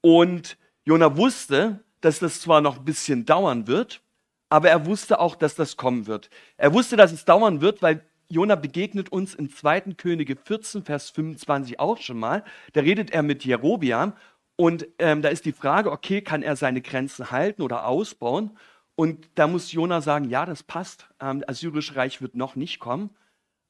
Und 0.00 0.56
Jona 0.84 1.16
wusste, 1.16 1.80
dass 2.00 2.18
das 2.18 2.40
zwar 2.40 2.60
noch 2.60 2.78
ein 2.78 2.84
bisschen 2.84 3.24
dauern 3.24 3.66
wird, 3.66 4.02
aber 4.48 4.68
er 4.68 4.86
wusste 4.86 5.20
auch, 5.20 5.34
dass 5.34 5.54
das 5.54 5.76
kommen 5.76 6.06
wird. 6.06 6.28
Er 6.56 6.74
wusste, 6.74 6.96
dass 6.96 7.12
es 7.12 7.24
dauern 7.24 7.60
wird, 7.60 7.80
weil 7.82 8.04
Jona 8.28 8.54
begegnet 8.54 9.12
uns 9.12 9.34
in 9.34 9.50
2. 9.50 9.94
Könige 9.96 10.36
14, 10.36 10.84
Vers 10.84 11.10
25 11.10 11.78
auch 11.78 11.98
schon 11.98 12.18
mal. 12.18 12.44
Da 12.72 12.80
redet 12.80 13.10
er 13.10 13.22
mit 13.22 13.44
Jerobiam 13.44 14.14
und 14.56 14.86
ähm, 14.98 15.22
da 15.22 15.28
ist 15.28 15.44
die 15.44 15.52
Frage, 15.52 15.90
okay, 15.90 16.22
kann 16.22 16.42
er 16.42 16.56
seine 16.56 16.82
Grenzen 16.82 17.30
halten 17.30 17.62
oder 17.62 17.86
ausbauen? 17.86 18.56
Und 18.94 19.28
da 19.34 19.46
muss 19.46 19.72
Jona 19.72 20.00
sagen, 20.00 20.28
ja, 20.28 20.46
das 20.46 20.62
passt. 20.62 21.08
Ähm, 21.20 21.40
das 21.40 21.48
Assyrische 21.48 21.96
Reich 21.96 22.20
wird 22.20 22.34
noch 22.34 22.56
nicht 22.56 22.78
kommen. 22.78 23.10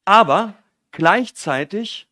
Aber 0.04 0.54
gleichzeitig 0.92 2.06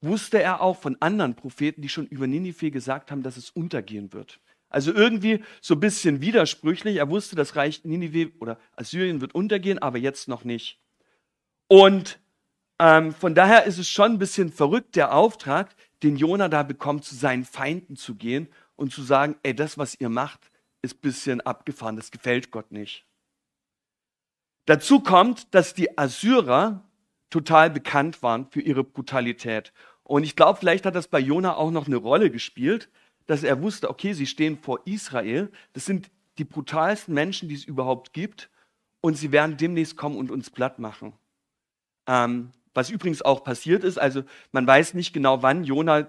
wusste 0.00 0.42
er 0.42 0.60
auch 0.60 0.76
von 0.76 0.96
anderen 1.00 1.34
Propheten, 1.34 1.82
die 1.82 1.88
schon 1.88 2.06
über 2.06 2.26
Ninive 2.26 2.70
gesagt 2.70 3.10
haben, 3.10 3.22
dass 3.22 3.36
es 3.36 3.50
untergehen 3.50 4.12
wird. 4.12 4.40
Also 4.68 4.92
irgendwie 4.92 5.42
so 5.60 5.74
ein 5.74 5.80
bisschen 5.80 6.20
widersprüchlich. 6.20 6.96
Er 6.96 7.08
wusste, 7.08 7.36
das 7.36 7.56
Reich 7.56 7.84
Ninive 7.84 8.32
oder 8.40 8.58
Assyrien 8.76 9.20
wird 9.20 9.34
untergehen, 9.34 9.78
aber 9.78 9.98
jetzt 9.98 10.28
noch 10.28 10.44
nicht. 10.44 10.80
Und 11.68 12.18
ähm, 12.78 13.14
von 13.14 13.34
daher 13.34 13.64
ist 13.64 13.78
es 13.78 13.88
schon 13.88 14.12
ein 14.12 14.18
bisschen 14.18 14.52
verrückt, 14.52 14.96
der 14.96 15.14
Auftrag, 15.14 15.74
den 16.02 16.16
Jona 16.16 16.48
da 16.48 16.62
bekommt, 16.62 17.04
zu 17.04 17.14
seinen 17.14 17.44
Feinden 17.44 17.96
zu 17.96 18.16
gehen 18.16 18.48
und 18.76 18.92
zu 18.92 19.02
sagen, 19.02 19.36
ey, 19.42 19.54
das, 19.54 19.78
was 19.78 20.00
ihr 20.00 20.08
macht, 20.08 20.50
ist 20.82 20.96
ein 20.96 21.00
bisschen 21.00 21.40
abgefahren, 21.40 21.96
das 21.96 22.10
gefällt 22.10 22.50
Gott 22.50 22.72
nicht. 22.72 23.06
Dazu 24.66 25.00
kommt, 25.00 25.54
dass 25.54 25.74
die 25.74 25.96
Assyrer 25.96 26.82
total 27.34 27.68
bekannt 27.68 28.22
waren 28.22 28.46
für 28.48 28.60
ihre 28.60 28.84
Brutalität. 28.84 29.72
Und 30.04 30.22
ich 30.22 30.36
glaube, 30.36 30.60
vielleicht 30.60 30.86
hat 30.86 30.94
das 30.94 31.08
bei 31.08 31.18
Jona 31.18 31.56
auch 31.56 31.72
noch 31.72 31.88
eine 31.88 31.96
Rolle 31.96 32.30
gespielt, 32.30 32.88
dass 33.26 33.42
er 33.42 33.60
wusste, 33.60 33.90
okay, 33.90 34.12
sie 34.12 34.28
stehen 34.28 34.56
vor 34.56 34.86
Israel, 34.86 35.50
das 35.72 35.84
sind 35.84 36.12
die 36.38 36.44
brutalsten 36.44 37.12
Menschen, 37.12 37.48
die 37.48 37.56
es 37.56 37.64
überhaupt 37.64 38.12
gibt, 38.12 38.50
und 39.00 39.16
sie 39.16 39.32
werden 39.32 39.56
demnächst 39.56 39.96
kommen 39.96 40.16
und 40.16 40.30
uns 40.30 40.48
platt 40.48 40.78
machen. 40.78 41.12
Ähm, 42.06 42.52
was 42.72 42.90
übrigens 42.90 43.20
auch 43.20 43.42
passiert 43.42 43.82
ist, 43.82 43.98
also 43.98 44.22
man 44.52 44.64
weiß 44.64 44.94
nicht 44.94 45.12
genau, 45.12 45.42
wann 45.42 45.64
Jona 45.64 46.06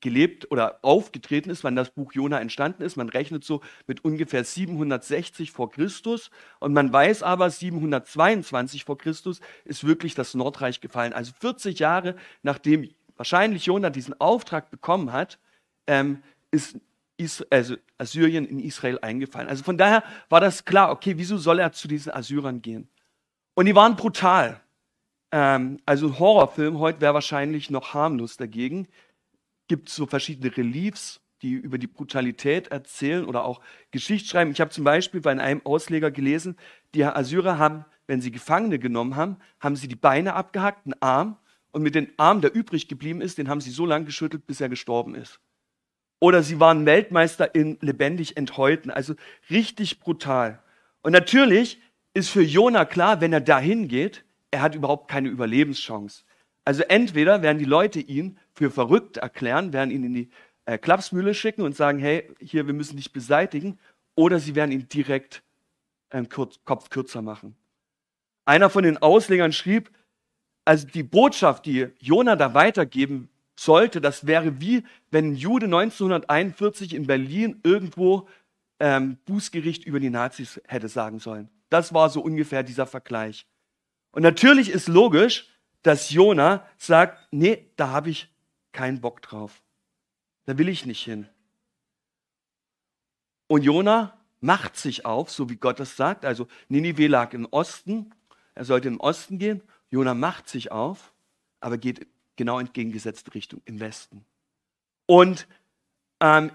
gelebt 0.00 0.50
oder 0.50 0.78
aufgetreten 0.82 1.50
ist, 1.50 1.64
wann 1.64 1.76
das 1.76 1.90
Buch 1.90 2.12
Jona 2.12 2.40
entstanden 2.40 2.82
ist. 2.82 2.96
Man 2.96 3.08
rechnet 3.08 3.44
so 3.44 3.60
mit 3.86 4.04
ungefähr 4.04 4.44
760 4.44 5.50
vor 5.50 5.70
Christus 5.70 6.30
und 6.60 6.72
man 6.72 6.92
weiß 6.92 7.22
aber, 7.22 7.50
722 7.50 8.84
vor 8.84 8.98
Christus 8.98 9.40
ist 9.64 9.84
wirklich 9.84 10.14
das 10.14 10.34
Nordreich 10.34 10.80
gefallen. 10.80 11.12
Also 11.12 11.32
40 11.40 11.78
Jahre 11.78 12.14
nachdem 12.42 12.88
wahrscheinlich 13.16 13.66
Jona 13.66 13.90
diesen 13.90 14.18
Auftrag 14.20 14.70
bekommen 14.70 15.12
hat, 15.12 15.38
ähm, 15.86 16.22
ist 16.50 16.78
Is 17.16 17.44
also 17.50 17.74
Assyrien 17.98 18.46
in 18.46 18.60
Israel 18.60 19.00
eingefallen. 19.02 19.48
Also 19.48 19.64
von 19.64 19.76
daher 19.76 20.04
war 20.28 20.40
das 20.40 20.64
klar, 20.64 20.92
okay, 20.92 21.14
wieso 21.16 21.36
soll 21.36 21.58
er 21.58 21.72
zu 21.72 21.88
diesen 21.88 22.12
Assyrern 22.12 22.62
gehen? 22.62 22.88
Und 23.54 23.66
die 23.66 23.74
waren 23.74 23.96
brutal. 23.96 24.60
Ähm, 25.32 25.80
also 25.84 26.06
ein 26.06 26.18
Horrorfilm 26.18 26.78
heute 26.78 27.00
wäre 27.00 27.14
wahrscheinlich 27.14 27.70
noch 27.70 27.92
harmlos 27.92 28.36
dagegen. 28.36 28.86
Gibt 29.68 29.88
so 29.88 30.06
verschiedene 30.06 30.56
Reliefs, 30.56 31.20
die 31.42 31.52
über 31.52 31.78
die 31.78 31.86
Brutalität 31.86 32.68
erzählen 32.68 33.24
oder 33.24 33.44
auch 33.44 33.60
Geschichte 33.90 34.28
schreiben. 34.28 34.50
Ich 34.50 34.60
habe 34.60 34.70
zum 34.70 34.84
Beispiel 34.84 35.20
bei 35.20 35.30
einem 35.30 35.64
Ausleger 35.64 36.10
gelesen, 36.10 36.56
die 36.94 37.04
Assyrer 37.04 37.58
haben, 37.58 37.84
wenn 38.06 38.20
sie 38.20 38.32
Gefangene 38.32 38.78
genommen 38.78 39.14
haben, 39.14 39.36
haben 39.60 39.76
sie 39.76 39.86
die 39.86 39.94
Beine 39.94 40.34
abgehackt, 40.34 40.86
einen 40.86 41.00
Arm, 41.00 41.36
und 41.70 41.82
mit 41.82 41.94
dem 41.94 42.08
Arm, 42.16 42.40
der 42.40 42.54
übrig 42.54 42.88
geblieben 42.88 43.20
ist, 43.20 43.38
den 43.38 43.48
haben 43.48 43.60
sie 43.60 43.70
so 43.70 43.86
lange 43.86 44.06
geschüttelt, 44.06 44.46
bis 44.46 44.60
er 44.60 44.68
gestorben 44.68 45.14
ist. 45.14 45.40
Oder 46.20 46.42
sie 46.42 46.58
waren 46.58 46.86
Weltmeister 46.86 47.54
in 47.54 47.78
lebendig 47.80 48.36
enthäuten. 48.36 48.90
Also 48.90 49.14
richtig 49.50 50.00
brutal. 50.00 50.62
Und 51.02 51.12
natürlich 51.12 51.80
ist 52.14 52.30
für 52.30 52.42
Jona 52.42 52.84
klar, 52.84 53.20
wenn 53.20 53.32
er 53.32 53.40
dahin 53.40 53.86
geht, 53.86 54.24
er 54.50 54.62
hat 54.62 54.74
überhaupt 54.74 55.08
keine 55.08 55.28
Überlebenschance. 55.28 56.24
Also 56.64 56.82
entweder 56.82 57.42
werden 57.42 57.58
die 57.58 57.64
Leute 57.64 58.00
ihn 58.00 58.38
für 58.58 58.70
verrückt 58.70 59.18
erklären, 59.18 59.72
werden 59.72 59.90
ihn 59.90 60.04
in 60.04 60.14
die 60.14 60.28
äh, 60.66 60.78
Klapsmühle 60.78 61.32
schicken 61.32 61.62
und 61.62 61.76
sagen, 61.76 61.98
hey, 61.98 62.28
hier, 62.40 62.66
wir 62.66 62.74
müssen 62.74 62.96
dich 62.96 63.12
beseitigen, 63.12 63.78
oder 64.14 64.40
sie 64.40 64.56
werden 64.56 64.72
ihn 64.72 64.88
direkt 64.88 65.42
ähm, 66.10 66.28
Kurz, 66.28 66.58
Kopf 66.64 66.90
kürzer 66.90 67.22
machen. 67.22 67.56
Einer 68.44 68.68
von 68.68 68.82
den 68.82 68.98
Auslegern 68.98 69.52
schrieb, 69.52 69.90
also 70.64 70.86
die 70.86 71.04
Botschaft, 71.04 71.66
die 71.66 71.88
Jona 72.00 72.34
da 72.34 72.52
weitergeben 72.52 73.30
sollte, 73.58 74.00
das 74.00 74.26
wäre 74.26 74.60
wie 74.60 74.84
wenn 75.10 75.32
ein 75.32 75.36
Jude 75.36 75.66
1941 75.66 76.94
in 76.94 77.06
Berlin 77.06 77.60
irgendwo 77.62 78.28
ähm, 78.80 79.18
Bußgericht 79.24 79.84
über 79.84 80.00
die 80.00 80.10
Nazis 80.10 80.60
hätte 80.66 80.88
sagen 80.88 81.20
sollen. 81.20 81.48
Das 81.70 81.94
war 81.94 82.10
so 82.10 82.20
ungefähr 82.20 82.62
dieser 82.62 82.86
Vergleich. 82.86 83.46
Und 84.10 84.22
natürlich 84.22 84.70
ist 84.70 84.88
logisch, 84.88 85.48
dass 85.82 86.10
Jona 86.10 86.66
sagt, 86.76 87.28
nee, 87.30 87.70
da 87.76 87.90
habe 87.90 88.10
ich 88.10 88.28
keinen 88.78 89.00
Bock 89.00 89.20
drauf. 89.22 89.60
Da 90.44 90.56
will 90.56 90.68
ich 90.68 90.86
nicht 90.86 91.02
hin. 91.02 91.28
Und 93.48 93.64
Jona 93.64 94.16
macht 94.38 94.76
sich 94.76 95.04
auf, 95.04 95.32
so 95.32 95.50
wie 95.50 95.56
Gott 95.56 95.80
es 95.80 95.96
sagt. 95.96 96.24
Also 96.24 96.46
Ninive 96.68 97.08
lag 97.08 97.32
im 97.32 97.46
Osten, 97.46 98.14
er 98.54 98.64
sollte 98.64 98.86
im 98.86 99.00
Osten 99.00 99.40
gehen. 99.40 99.62
Jona 99.90 100.14
macht 100.14 100.48
sich 100.48 100.70
auf, 100.70 101.12
aber 101.58 101.76
geht 101.76 102.06
genau 102.36 102.60
entgegengesetzte 102.60 103.34
Richtung, 103.34 103.62
im 103.64 103.80
Westen. 103.80 104.24
Und 105.06 105.48
ähm, 106.20 106.52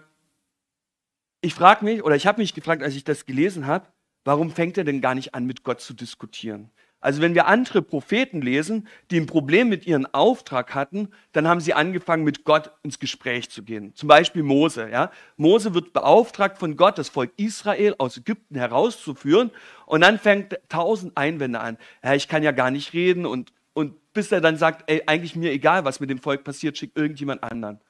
ich 1.42 1.54
frage 1.54 1.84
mich, 1.84 2.04
oder 2.04 2.16
ich 2.16 2.26
habe 2.26 2.40
mich 2.40 2.54
gefragt, 2.54 2.84
als 2.84 2.96
ich 2.96 3.04
das 3.04 3.26
gelesen 3.26 3.68
habe, 3.68 3.92
warum 4.24 4.50
fängt 4.50 4.78
er 4.78 4.86
denn 4.86 5.02
gar 5.02 5.14
nicht 5.14 5.36
an, 5.36 5.46
mit 5.46 5.66
Gott 5.66 5.82
zu 5.82 5.94
diskutieren? 5.94 6.72
Also 7.04 7.22
wenn 7.22 7.36
wir 7.36 7.48
andere 7.48 7.82
Propheten 7.82 8.42
lesen, 8.42 8.88
die 9.12 9.20
ein 9.20 9.26
Problem 9.26 9.70
mit 9.70 9.86
ihrem 9.86 10.08
Auftrag 10.12 10.74
hatten, 10.74 11.10
dann 11.34 11.48
haben 11.48 11.60
sie 11.60 11.74
angefangen, 11.74 12.24
mit 12.24 12.46
Gott 12.46 12.72
ins 12.82 12.98
Gespräch 12.98 13.50
zu 13.50 13.64
gehen. 13.64 13.94
Zum 13.94 14.08
Beispiel 14.08 14.44
Mose. 14.44 14.90
Ja? 14.90 15.12
Mose 15.36 15.74
wird 15.74 15.94
beauftragt 15.94 16.58
von 16.58 16.78
Gott, 16.78 16.98
das 16.98 17.10
Volk 17.10 17.32
Israel 17.38 17.96
aus 17.98 18.18
Ägypten 18.18 18.56
herauszuführen. 18.56 19.52
Und 19.86 20.02
dann 20.02 20.18
fängt 20.18 20.58
tausend 20.70 21.18
Einwände 21.18 21.60
an. 21.60 21.78
Ja, 22.04 22.14
ich 22.14 22.28
kann 22.28 22.42
ja 22.42 22.52
gar 22.52 22.72
nicht 22.72 22.94
reden 22.94 23.26
und 23.26 23.52
und 23.74 24.14
bis 24.14 24.32
er 24.32 24.42
dann 24.42 24.58
sagt, 24.58 24.90
ey, 24.90 25.02
eigentlich 25.08 25.36
mir 25.36 25.52
egal, 25.52 25.84
was 25.84 26.00
mit 26.00 26.10
dem 26.10 26.20
Volk 26.20 26.44
passiert, 26.44 26.78
schickt 26.78 26.96
irgendjemand 26.96 27.44
anderen. 27.44 27.82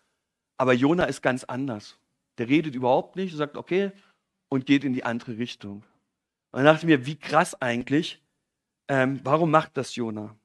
Aber 0.57 0.73
Jona 0.73 1.03
ist 1.03 1.21
ganz 1.21 1.43
anders. 1.43 1.97
Der 2.37 2.47
redet 2.47 2.73
überhaupt 2.73 3.15
nicht, 3.15 3.35
sagt, 3.35 3.57
okay, 3.57 3.91
und 4.49 4.65
geht 4.65 4.85
in 4.85 4.93
die 4.93 5.03
andere 5.03 5.37
Richtung. 5.37 5.83
Und 6.51 6.59
dann 6.59 6.65
dachte 6.65 6.79
ich 6.79 6.85
mir, 6.85 7.05
wie 7.05 7.15
krass 7.15 7.61
eigentlich, 7.61 8.22
ähm, 8.87 9.19
warum 9.23 9.51
macht 9.51 9.77
das 9.77 9.95
Jona? 9.95 10.35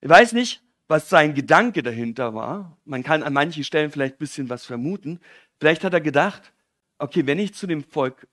Ich 0.00 0.08
weiß 0.08 0.32
nicht, 0.32 0.62
was 0.88 1.08
sein 1.08 1.34
Gedanke 1.34 1.82
dahinter 1.82 2.34
war. 2.34 2.78
Man 2.84 3.02
kann 3.02 3.22
an 3.22 3.32
manchen 3.32 3.64
Stellen 3.64 3.90
vielleicht 3.90 4.16
ein 4.16 4.18
bisschen 4.18 4.48
was 4.48 4.64
vermuten. 4.64 5.20
Vielleicht 5.58 5.84
hat 5.84 5.94
er 5.94 6.00
gedacht, 6.00 6.52
okay, 6.98 7.26
wenn 7.26 7.38
ich 7.38 7.54
zu 7.54 7.66
dem 7.66 7.82
Volk 7.82 8.28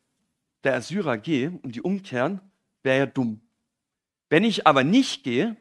der 0.64 0.76
Assyrer 0.76 1.18
gehe 1.18 1.52
und 1.64 1.76
die 1.76 1.82
umkehren, 1.82 2.42
wäre 2.84 3.00
ja 3.00 3.06
dumm. 3.06 3.42
Wenn 4.30 4.44
ich 4.44 4.68
aber 4.68 4.84
nicht 4.84 5.24
gehe, 5.24 5.56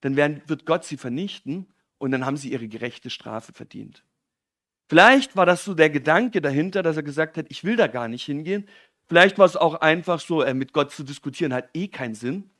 dann 0.00 0.16
werden, 0.16 0.42
wird 0.46 0.66
Gott 0.66 0.84
sie 0.84 0.96
vernichten 0.96 1.66
und 1.98 2.10
dann 2.10 2.26
haben 2.26 2.36
sie 2.36 2.52
ihre 2.52 2.68
gerechte 2.68 3.10
Strafe 3.10 3.52
verdient. 3.52 4.04
Vielleicht 4.88 5.34
war 5.34 5.46
das 5.46 5.64
so 5.64 5.74
der 5.74 5.90
Gedanke 5.90 6.40
dahinter, 6.40 6.82
dass 6.82 6.96
er 6.96 7.02
gesagt 7.02 7.36
hat, 7.36 7.46
ich 7.48 7.64
will 7.64 7.76
da 7.76 7.88
gar 7.88 8.06
nicht 8.06 8.24
hingehen. 8.24 8.68
Vielleicht 9.08 9.38
war 9.38 9.46
es 9.46 9.56
auch 9.56 9.74
einfach 9.74 10.20
so, 10.20 10.42
äh, 10.42 10.54
mit 10.54 10.72
Gott 10.72 10.92
zu 10.92 11.04
diskutieren 11.04 11.54
hat 11.54 11.68
eh 11.74 11.88
keinen 11.88 12.14
Sinn. 12.14 12.50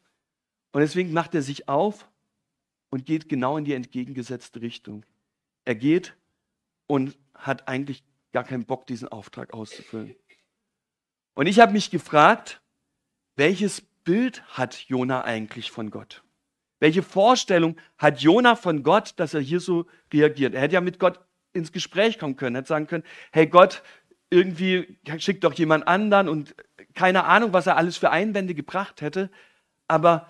Und 0.73 0.81
deswegen 0.81 1.13
macht 1.13 1.35
er 1.35 1.43
sich 1.43 1.69
auf 1.69 2.09
und 2.91 3.07
geht 3.07 3.29
genau 3.29 3.57
in 3.57 3.65
die 3.65 3.75
entgegengesetzte 3.75 4.61
Richtung. 4.61 5.05
Er 5.65 5.75
geht 5.75 6.17
und 6.87 7.19
hat 7.35 7.67
eigentlich 7.69 8.05
gar 8.33 8.45
keinen 8.45 8.65
Bock, 8.65 8.87
diesen 8.87 9.09
Auftrag 9.09 9.53
auszufüllen. 9.55 10.15
Und 11.35 11.47
ich 11.47 11.59
habe 11.59 11.73
mich 11.73 11.91
gefragt, 11.91 12.61
welches 13.35 13.81
Bild 14.05 14.43
hat 14.57 14.75
Jona 14.89 15.25
eigentlich 15.25 15.71
von 15.71 15.91
Gott? 15.91 16.23
Welche 16.79 17.03
Vorstellung 17.03 17.77
hat 17.99 18.21
Jona 18.21 18.55
von 18.55 18.83
Gott, 18.83 19.15
dass 19.17 19.35
er 19.35 19.41
hier 19.41 19.61
so 19.61 19.87
reagiert? 20.13 20.55
Er 20.55 20.61
hätte 20.61 20.75
ja 20.75 20.81
mit 20.81 20.99
Gott 20.99 21.21
ins 21.53 21.73
Gespräch 21.73 22.19
kommen 22.19 22.37
können, 22.37 22.55
hätte 22.55 22.69
sagen 22.69 22.87
können, 22.87 23.05
hey 23.33 23.47
Gott, 23.47 23.83
irgendwie 24.31 24.99
schickt 25.19 25.45
doch 25.45 25.55
jemand 25.55 25.87
anderen 25.87 26.29
und 26.29 26.55
keine 26.95 27.25
Ahnung, 27.25 27.53
was 27.53 27.67
er 27.67 27.77
alles 27.77 27.97
für 27.97 28.11
Einwände 28.11 28.55
gebracht 28.55 29.01
hätte. 29.01 29.31
Aber 29.89 30.29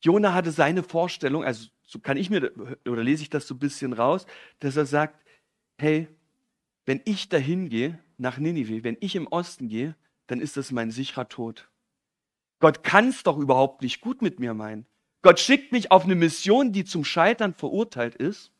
Jona 0.00 0.34
hatte 0.34 0.50
seine 0.50 0.82
Vorstellung, 0.82 1.44
also 1.44 1.68
so 1.82 1.98
kann 1.98 2.16
ich 2.16 2.30
mir, 2.30 2.52
oder 2.86 3.02
lese 3.02 3.22
ich 3.22 3.30
das 3.30 3.46
so 3.46 3.54
ein 3.54 3.58
bisschen 3.58 3.92
raus, 3.92 4.26
dass 4.60 4.76
er 4.76 4.86
sagt, 4.86 5.24
hey, 5.78 6.08
wenn 6.84 7.00
ich 7.04 7.28
dahin 7.28 7.68
gehe, 7.68 7.98
nach 8.16 8.38
Ninive, 8.38 8.82
wenn 8.84 8.96
ich 9.00 9.14
im 9.14 9.26
Osten 9.28 9.68
gehe, 9.68 9.94
dann 10.26 10.40
ist 10.40 10.56
das 10.56 10.72
mein 10.72 10.90
sicherer 10.90 11.28
Tod. 11.28 11.68
Gott 12.60 12.82
kann 12.82 13.08
es 13.08 13.22
doch 13.22 13.38
überhaupt 13.38 13.82
nicht 13.82 14.00
gut 14.00 14.20
mit 14.20 14.40
mir 14.40 14.54
meinen. 14.54 14.86
Gott 15.22 15.38
schickt 15.38 15.72
mich 15.72 15.90
auf 15.90 16.04
eine 16.04 16.14
Mission, 16.14 16.72
die 16.72 16.84
zum 16.84 17.04
Scheitern 17.04 17.54
verurteilt 17.54 18.16
ist. 18.16 18.52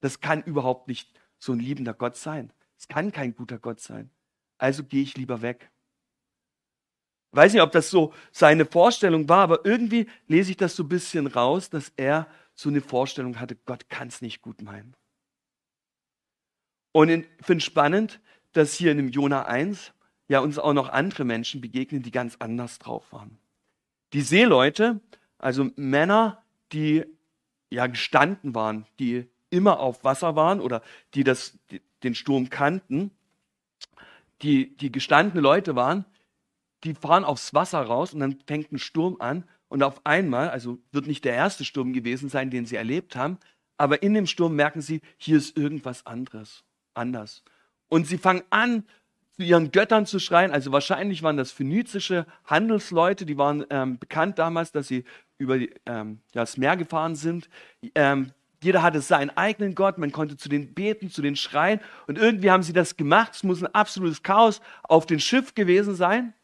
Das 0.00 0.20
kann 0.20 0.42
überhaupt 0.42 0.88
nicht 0.88 1.10
so 1.38 1.52
ein 1.52 1.60
liebender 1.60 1.94
Gott 1.94 2.16
sein. 2.16 2.52
Es 2.78 2.88
kann 2.88 3.10
kein 3.12 3.34
guter 3.34 3.58
Gott 3.58 3.80
sein. 3.80 4.10
Also 4.58 4.84
gehe 4.84 5.02
ich 5.02 5.16
lieber 5.16 5.42
weg. 5.42 5.70
Weiß 7.32 7.52
nicht, 7.52 7.62
ob 7.62 7.72
das 7.72 7.90
so 7.90 8.12
seine 8.32 8.64
Vorstellung 8.64 9.28
war, 9.28 9.42
aber 9.42 9.64
irgendwie 9.64 10.06
lese 10.26 10.50
ich 10.50 10.56
das 10.56 10.76
so 10.76 10.84
ein 10.84 10.88
bisschen 10.88 11.26
raus, 11.26 11.70
dass 11.70 11.92
er 11.96 12.26
so 12.54 12.68
eine 12.68 12.80
Vorstellung 12.80 13.38
hatte, 13.38 13.54
Gott 13.54 13.88
kann 13.88 14.08
es 14.08 14.22
nicht 14.22 14.42
gut 14.42 14.62
meinen. 14.62 14.94
Und 16.92 17.10
ich 17.10 17.26
finde 17.42 17.62
spannend, 17.62 18.20
dass 18.52 18.74
hier 18.74 18.90
in 18.90 18.96
dem 18.96 19.10
Jona 19.10 19.44
1 19.44 19.92
ja 20.26 20.40
uns 20.40 20.58
auch 20.58 20.72
noch 20.72 20.88
andere 20.88 21.24
Menschen 21.24 21.60
begegnen, 21.60 22.02
die 22.02 22.10
ganz 22.10 22.36
anders 22.38 22.78
drauf 22.78 23.12
waren. 23.12 23.38
Die 24.14 24.22
Seeleute 24.22 25.00
also 25.38 25.70
Männer, 25.76 26.42
die 26.72 27.04
ja 27.70 27.86
gestanden 27.86 28.54
waren, 28.54 28.86
die 28.98 29.28
immer 29.50 29.80
auf 29.80 30.04
Wasser 30.04 30.36
waren 30.36 30.60
oder 30.60 30.82
die 31.14 31.24
das, 31.24 31.58
die, 31.70 31.80
den 32.02 32.14
Sturm 32.14 32.50
kannten, 32.50 33.12
die, 34.42 34.76
die 34.76 34.92
gestandene 34.92 35.40
Leute 35.40 35.76
waren, 35.76 36.04
die 36.84 36.94
fahren 36.94 37.24
aufs 37.24 37.54
Wasser 37.54 37.80
raus 37.80 38.14
und 38.14 38.20
dann 38.20 38.38
fängt 38.46 38.72
ein 38.72 38.78
Sturm 38.78 39.16
an 39.18 39.44
Und 39.68 39.82
auf 39.82 40.00
einmal, 40.04 40.48
also 40.48 40.78
wird 40.92 41.06
nicht 41.06 41.24
der 41.24 41.34
erste 41.34 41.64
Sturm 41.64 41.92
gewesen 41.92 42.28
sein, 42.28 42.50
den 42.50 42.64
sie 42.66 42.76
erlebt 42.76 43.16
haben, 43.16 43.38
aber 43.76 44.02
in 44.02 44.14
dem 44.14 44.26
Sturm 44.26 44.56
merken 44.56 44.80
sie, 44.80 45.00
hier 45.18 45.36
ist 45.36 45.56
irgendwas 45.56 46.06
anderes, 46.06 46.64
anders. 46.94 47.42
Und 47.88 48.06
sie 48.06 48.18
fangen 48.18 48.42
an, 48.50 48.84
zu 49.38 49.44
ihren 49.44 49.70
Göttern 49.70 50.04
zu 50.04 50.18
schreien. 50.18 50.50
Also 50.50 50.72
wahrscheinlich 50.72 51.22
waren 51.22 51.36
das 51.36 51.52
phönizische 51.52 52.26
Handelsleute, 52.44 53.24
die 53.24 53.38
waren 53.38 53.64
ähm, 53.70 53.98
bekannt 53.98 54.38
damals, 54.38 54.72
dass 54.72 54.88
sie 54.88 55.04
über 55.38 55.58
die, 55.58 55.72
ähm, 55.86 56.20
das 56.32 56.56
Meer 56.56 56.76
gefahren 56.76 57.14
sind. 57.14 57.48
Ähm, 57.94 58.32
jeder 58.60 58.82
hatte 58.82 59.00
seinen 59.00 59.30
eigenen 59.30 59.74
Gott, 59.74 59.98
man 59.98 60.10
konnte 60.10 60.36
zu 60.36 60.48
den 60.48 60.74
beten, 60.74 61.10
zu 61.10 61.22
den 61.22 61.36
schreien. 61.36 61.80
Und 62.06 62.18
irgendwie 62.18 62.50
haben 62.50 62.62
sie 62.62 62.72
das 62.72 62.96
gemacht. 62.96 63.34
Es 63.34 63.44
muss 63.44 63.62
ein 63.62 63.72
absolutes 63.72 64.22
Chaos 64.22 64.60
auf 64.82 65.06
dem 65.06 65.20
Schiff 65.20 65.54
gewesen 65.54 65.94
sein. 65.94 66.34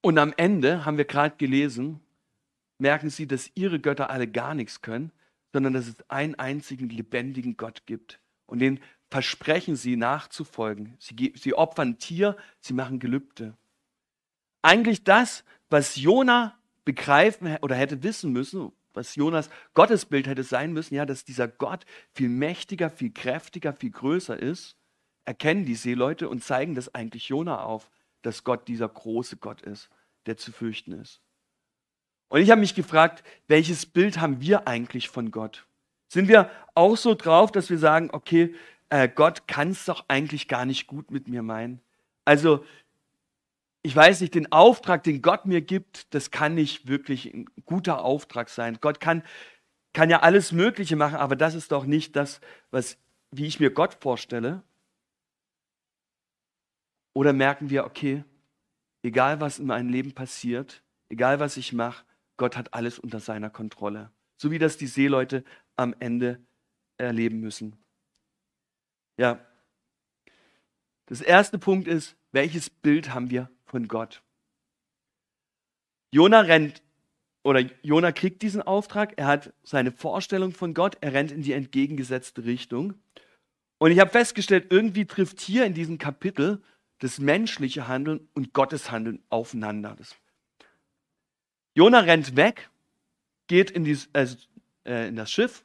Und 0.00 0.18
am 0.18 0.34
Ende, 0.36 0.84
haben 0.84 0.98
wir 0.98 1.04
gerade 1.04 1.36
gelesen, 1.36 2.00
merken 2.78 3.08
sie, 3.08 3.28
dass 3.28 3.52
ihre 3.54 3.78
Götter 3.78 4.10
alle 4.10 4.26
gar 4.26 4.54
nichts 4.54 4.82
können, 4.82 5.12
sondern 5.52 5.74
dass 5.74 5.86
es 5.86 6.10
einen 6.10 6.34
einzigen 6.34 6.88
lebendigen 6.88 7.56
Gott 7.56 7.86
gibt. 7.86 8.18
Und 8.46 8.58
den 8.58 8.80
versprechen 9.10 9.76
sie 9.76 9.96
nachzufolgen. 9.96 10.96
Sie, 10.98 11.32
sie 11.36 11.54
opfern 11.54 11.98
Tier, 11.98 12.36
sie 12.60 12.72
machen 12.72 12.98
Gelübde. 12.98 13.56
Eigentlich 14.62 15.04
das, 15.04 15.44
was 15.70 15.96
Jona 15.96 16.58
begreifen 16.84 17.56
oder 17.62 17.76
hätte 17.76 18.02
wissen 18.02 18.32
müssen, 18.32 18.72
was 18.94 19.14
Jonas 19.14 19.50
Gottesbild 19.74 20.26
hätte 20.26 20.42
sein 20.42 20.72
müssen, 20.72 20.94
ja, 20.94 21.06
dass 21.06 21.24
dieser 21.24 21.48
Gott 21.48 21.84
viel 22.12 22.28
mächtiger, 22.28 22.90
viel 22.90 23.12
kräftiger, 23.12 23.72
viel 23.72 23.90
größer 23.90 24.38
ist, 24.38 24.76
erkennen 25.24 25.64
die 25.64 25.74
Seeleute 25.74 26.28
und 26.28 26.42
zeigen 26.42 26.74
das 26.74 26.94
eigentlich 26.94 27.28
Jona 27.28 27.62
auf, 27.62 27.90
dass 28.22 28.44
Gott 28.44 28.68
dieser 28.68 28.88
große 28.88 29.36
Gott 29.36 29.62
ist, 29.62 29.88
der 30.26 30.36
zu 30.36 30.52
fürchten 30.52 30.92
ist. 30.92 31.20
Und 32.28 32.40
ich 32.40 32.50
habe 32.50 32.60
mich 32.60 32.74
gefragt, 32.74 33.22
welches 33.46 33.84
Bild 33.84 34.20
haben 34.20 34.40
wir 34.40 34.66
eigentlich 34.66 35.08
von 35.10 35.30
Gott? 35.30 35.66
Sind 36.08 36.28
wir 36.28 36.50
auch 36.74 36.96
so 36.96 37.14
drauf, 37.14 37.52
dass 37.52 37.68
wir 37.68 37.78
sagen, 37.78 38.08
okay, 38.12 38.54
äh, 38.88 39.08
Gott 39.08 39.46
kann 39.48 39.70
es 39.70 39.84
doch 39.84 40.04
eigentlich 40.08 40.48
gar 40.48 40.64
nicht 40.64 40.86
gut 40.86 41.10
mit 41.10 41.28
mir 41.28 41.42
meinen? 41.42 41.80
Also 42.24 42.64
ich 43.82 43.94
weiß 43.96 44.20
nicht, 44.20 44.34
den 44.34 44.50
Auftrag, 44.52 45.02
den 45.02 45.22
Gott 45.22 45.44
mir 45.44 45.60
gibt, 45.60 46.14
das 46.14 46.30
kann 46.30 46.54
nicht 46.54 46.86
wirklich 46.86 47.32
ein 47.34 47.46
guter 47.64 48.04
Auftrag 48.04 48.48
sein. 48.48 48.78
Gott 48.80 49.00
kann, 49.00 49.24
kann 49.92 50.08
ja 50.08 50.20
alles 50.20 50.52
Mögliche 50.52 50.94
machen, 50.94 51.16
aber 51.16 51.34
das 51.34 51.54
ist 51.54 51.72
doch 51.72 51.84
nicht 51.84 52.14
das, 52.14 52.40
was, 52.70 52.96
wie 53.32 53.46
ich 53.46 53.58
mir 53.58 53.70
Gott 53.70 53.98
vorstelle. 54.00 54.62
Oder 57.12 57.32
merken 57.32 57.70
wir, 57.70 57.84
okay, 57.84 58.24
egal 59.02 59.40
was 59.40 59.58
in 59.58 59.66
meinem 59.66 59.88
Leben 59.88 60.12
passiert, 60.12 60.82
egal 61.08 61.40
was 61.40 61.56
ich 61.56 61.72
mache, 61.72 62.04
Gott 62.36 62.56
hat 62.56 62.74
alles 62.74 62.98
unter 62.98 63.20
seiner 63.20 63.50
Kontrolle. 63.50 64.10
So 64.36 64.50
wie 64.50 64.58
das 64.58 64.76
die 64.76 64.86
Seeleute 64.86 65.44
am 65.76 65.94
Ende 65.98 66.40
erleben 66.98 67.40
müssen. 67.40 67.76
Ja. 69.16 69.44
Das 71.06 71.20
erste 71.20 71.58
Punkt 71.58 71.88
ist, 71.88 72.16
welches 72.30 72.70
Bild 72.70 73.12
haben 73.12 73.28
wir 73.28 73.50
von 73.72 73.88
Gott. 73.88 74.22
Jona 76.12 76.40
rennt 76.40 76.82
oder 77.42 77.60
Jona 77.82 78.12
kriegt 78.12 78.42
diesen 78.42 78.62
Auftrag, 78.62 79.14
er 79.16 79.26
hat 79.26 79.52
seine 79.64 79.90
Vorstellung 79.90 80.52
von 80.52 80.74
Gott, 80.74 80.98
er 81.00 81.14
rennt 81.14 81.32
in 81.32 81.42
die 81.42 81.54
entgegengesetzte 81.54 82.44
Richtung. 82.44 82.94
Und 83.78 83.90
ich 83.90 83.98
habe 83.98 84.10
festgestellt, 84.10 84.66
irgendwie 84.70 85.06
trifft 85.06 85.40
hier 85.40 85.64
in 85.64 85.74
diesem 85.74 85.98
Kapitel 85.98 86.62
das 86.98 87.18
menschliche 87.18 87.88
Handeln 87.88 88.28
und 88.34 88.52
Gottes 88.52 88.92
Handeln 88.92 89.24
aufeinander. 89.28 89.96
Jona 91.74 92.00
rennt 92.00 92.36
weg, 92.36 92.70
geht 93.48 93.72
in, 93.72 93.84
dies, 93.84 94.08
also, 94.12 94.36
äh, 94.84 95.08
in 95.08 95.16
das 95.16 95.32
Schiff 95.32 95.64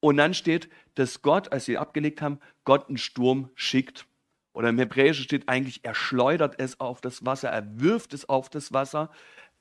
und 0.00 0.16
dann 0.16 0.34
steht, 0.34 0.68
dass 0.96 1.22
Gott, 1.22 1.52
als 1.52 1.64
sie 1.64 1.78
abgelegt 1.78 2.20
haben, 2.20 2.40
Gott 2.64 2.88
einen 2.88 2.98
Sturm 2.98 3.48
schickt. 3.54 4.06
Oder 4.52 4.68
im 4.68 4.78
Hebräischen 4.78 5.24
steht 5.24 5.48
eigentlich, 5.48 5.84
er 5.84 5.94
schleudert 5.94 6.56
es 6.58 6.78
auf 6.78 7.00
das 7.00 7.24
Wasser, 7.24 7.48
er 7.48 7.80
wirft 7.80 8.12
es 8.12 8.28
auf 8.28 8.50
das 8.50 8.72
Wasser. 8.72 9.10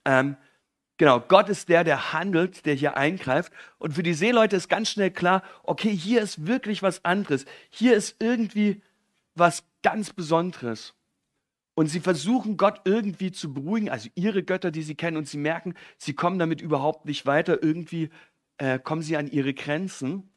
Ähm, 0.04 0.36
genau, 0.98 1.20
Gott 1.22 1.50
ist 1.50 1.70
der, 1.70 1.84
der 1.84 2.14
handelt, 2.14 2.66
der 2.66 2.74
hier 2.74 2.98
eingreift. 2.98 3.54
Und 3.78 3.94
für 3.94 4.04
die 4.04 4.14
Seeleute 4.14 4.58
ist 4.58 4.68
ganz 4.68 4.90
schnell 4.90 5.12
klar, 5.12 5.44
okay, 5.64 5.96
hier 5.96 6.22
ist 6.22 6.46
wirklich 6.46 6.84
was 6.84 7.06
anderes. 7.06 7.46
Hier 7.70 7.96
ist 7.96 8.18
irgendwie 8.20 8.82
was 9.36 9.64
ganz 9.82 10.12
Besonderes. 10.12 10.94
Und 11.74 11.88
sie 11.88 12.02
versuchen 12.02 12.58
Gott 12.58 12.82
irgendwie 12.84 13.32
zu 13.32 13.54
beruhigen, 13.54 13.90
also 13.90 14.10
ihre 14.16 14.44
Götter, 14.44 14.72
die 14.72 14.84
sie 14.84 14.96
kennen, 14.96 15.16
und 15.16 15.28
sie 15.28 15.38
merken, 15.38 15.74
sie 15.98 16.14
kommen 16.14 16.38
damit 16.38 16.62
überhaupt 16.62 17.06
nicht 17.06 17.26
weiter. 17.26 17.64
Irgendwie 17.64 18.10
äh, 18.58 18.78
kommen 18.78 19.02
sie 19.02 19.16
an 19.16 19.28
ihre 19.28 19.54
Grenzen 19.54 20.30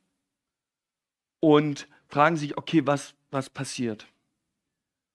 und 1.41 1.89
fragen 2.07 2.37
sich, 2.37 2.57
okay, 2.57 2.87
was, 2.87 3.15
was 3.33 3.51
passiert? 3.51 4.07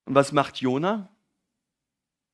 Und 0.10 0.16
was 0.16 0.32
macht 0.32 0.58
Jona? 0.58 1.08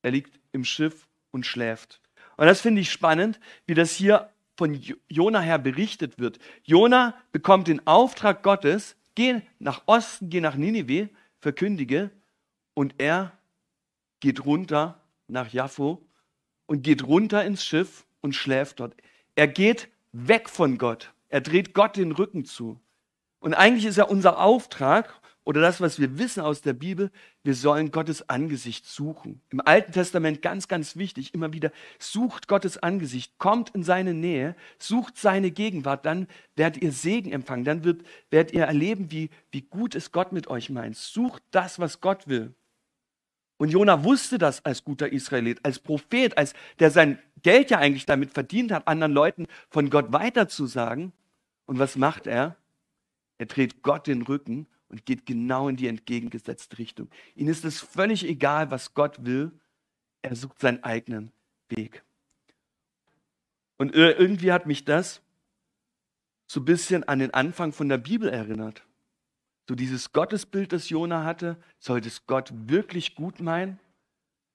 Er 0.00 0.10
liegt 0.10 0.40
im 0.52 0.64
Schiff 0.64 1.06
und 1.30 1.44
schläft. 1.44 2.00
Und 2.38 2.46
das 2.46 2.62
finde 2.62 2.80
ich 2.80 2.90
spannend, 2.90 3.38
wie 3.66 3.74
das 3.74 3.92
hier 3.92 4.30
von 4.56 4.80
Jona 5.10 5.40
her 5.40 5.58
berichtet 5.58 6.18
wird. 6.18 6.38
Jona 6.64 7.14
bekommt 7.32 7.68
den 7.68 7.86
Auftrag 7.86 8.42
Gottes, 8.42 8.96
geh 9.14 9.42
nach 9.58 9.82
Osten, 9.84 10.30
geh 10.30 10.40
nach 10.40 10.54
Ninive, 10.54 11.10
verkündige, 11.38 12.10
und 12.72 12.94
er 12.96 13.32
geht 14.20 14.46
runter 14.46 14.98
nach 15.28 15.52
Jaffo 15.52 16.02
und 16.64 16.80
geht 16.82 17.04
runter 17.04 17.44
ins 17.44 17.62
Schiff 17.62 18.06
und 18.22 18.34
schläft 18.34 18.80
dort. 18.80 18.94
Er 19.34 19.48
geht 19.48 19.88
weg 20.12 20.48
von 20.48 20.78
Gott. 20.78 21.12
Er 21.28 21.42
dreht 21.42 21.74
Gott 21.74 21.98
den 21.98 22.12
Rücken 22.12 22.46
zu. 22.46 22.80
Und 23.38 23.52
eigentlich 23.52 23.84
ist 23.84 23.96
ja 23.96 24.04
unser 24.04 24.38
Auftrag 24.38 25.20
oder 25.46 25.60
das, 25.60 25.80
was 25.80 26.00
wir 26.00 26.18
wissen 26.18 26.40
aus 26.40 26.60
der 26.60 26.72
Bibel, 26.72 27.12
wir 27.44 27.54
sollen 27.54 27.92
Gottes 27.92 28.28
Angesicht 28.28 28.84
suchen. 28.84 29.40
Im 29.48 29.60
Alten 29.64 29.92
Testament 29.92 30.42
ganz, 30.42 30.66
ganz 30.66 30.96
wichtig, 30.96 31.34
immer 31.34 31.52
wieder, 31.52 31.70
sucht 32.00 32.48
Gottes 32.48 32.78
Angesicht, 32.78 33.38
kommt 33.38 33.70
in 33.70 33.84
seine 33.84 34.12
Nähe, 34.12 34.56
sucht 34.80 35.16
seine 35.16 35.52
Gegenwart, 35.52 36.04
dann 36.04 36.26
werdet 36.56 36.82
ihr 36.82 36.90
Segen 36.90 37.30
empfangen, 37.30 37.64
dann 37.64 37.84
wird, 37.84 38.02
werdet 38.28 38.54
ihr 38.54 38.64
erleben, 38.64 39.12
wie, 39.12 39.30
wie 39.52 39.62
gut 39.62 39.94
es 39.94 40.10
Gott 40.10 40.32
mit 40.32 40.48
euch 40.48 40.68
meint. 40.68 40.96
Sucht 40.96 41.44
das, 41.52 41.78
was 41.78 42.00
Gott 42.00 42.26
will. 42.26 42.52
Und 43.56 43.68
Jona 43.70 44.02
wusste 44.02 44.38
das 44.38 44.64
als 44.64 44.82
guter 44.82 45.12
Israelit, 45.12 45.64
als 45.64 45.78
Prophet, 45.78 46.36
als 46.36 46.54
der 46.80 46.90
sein 46.90 47.20
Geld 47.42 47.70
ja 47.70 47.78
eigentlich 47.78 48.04
damit 48.04 48.32
verdient 48.32 48.72
hat, 48.72 48.88
anderen 48.88 49.12
Leuten 49.12 49.46
von 49.70 49.90
Gott 49.90 50.12
weiterzusagen. 50.12 51.12
Und 51.66 51.78
was 51.78 51.94
macht 51.94 52.26
er? 52.26 52.56
Er 53.38 53.46
dreht 53.46 53.84
Gott 53.84 54.08
den 54.08 54.22
Rücken 54.22 54.66
und 54.88 55.06
geht 55.06 55.26
genau 55.26 55.68
in 55.68 55.76
die 55.76 55.88
entgegengesetzte 55.88 56.78
Richtung. 56.78 57.08
Ihnen 57.34 57.48
ist 57.48 57.64
es 57.64 57.80
völlig 57.80 58.24
egal, 58.24 58.70
was 58.70 58.94
Gott 58.94 59.24
will. 59.24 59.52
Er 60.22 60.36
sucht 60.36 60.60
seinen 60.60 60.82
eigenen 60.84 61.32
Weg. 61.68 62.04
Und 63.78 63.94
irgendwie 63.94 64.52
hat 64.52 64.66
mich 64.66 64.84
das 64.84 65.22
so 66.46 66.60
ein 66.60 66.64
bisschen 66.64 67.04
an 67.04 67.18
den 67.18 67.34
Anfang 67.34 67.72
von 67.72 67.88
der 67.88 67.98
Bibel 67.98 68.28
erinnert. 68.28 68.86
So 69.68 69.74
dieses 69.74 70.12
Gottesbild, 70.12 70.72
das 70.72 70.88
Jona 70.88 71.24
hatte, 71.24 71.56
sollte 71.78 72.08
es 72.08 72.26
Gott 72.26 72.52
wirklich 72.54 73.16
gut 73.16 73.40
meinen? 73.40 73.80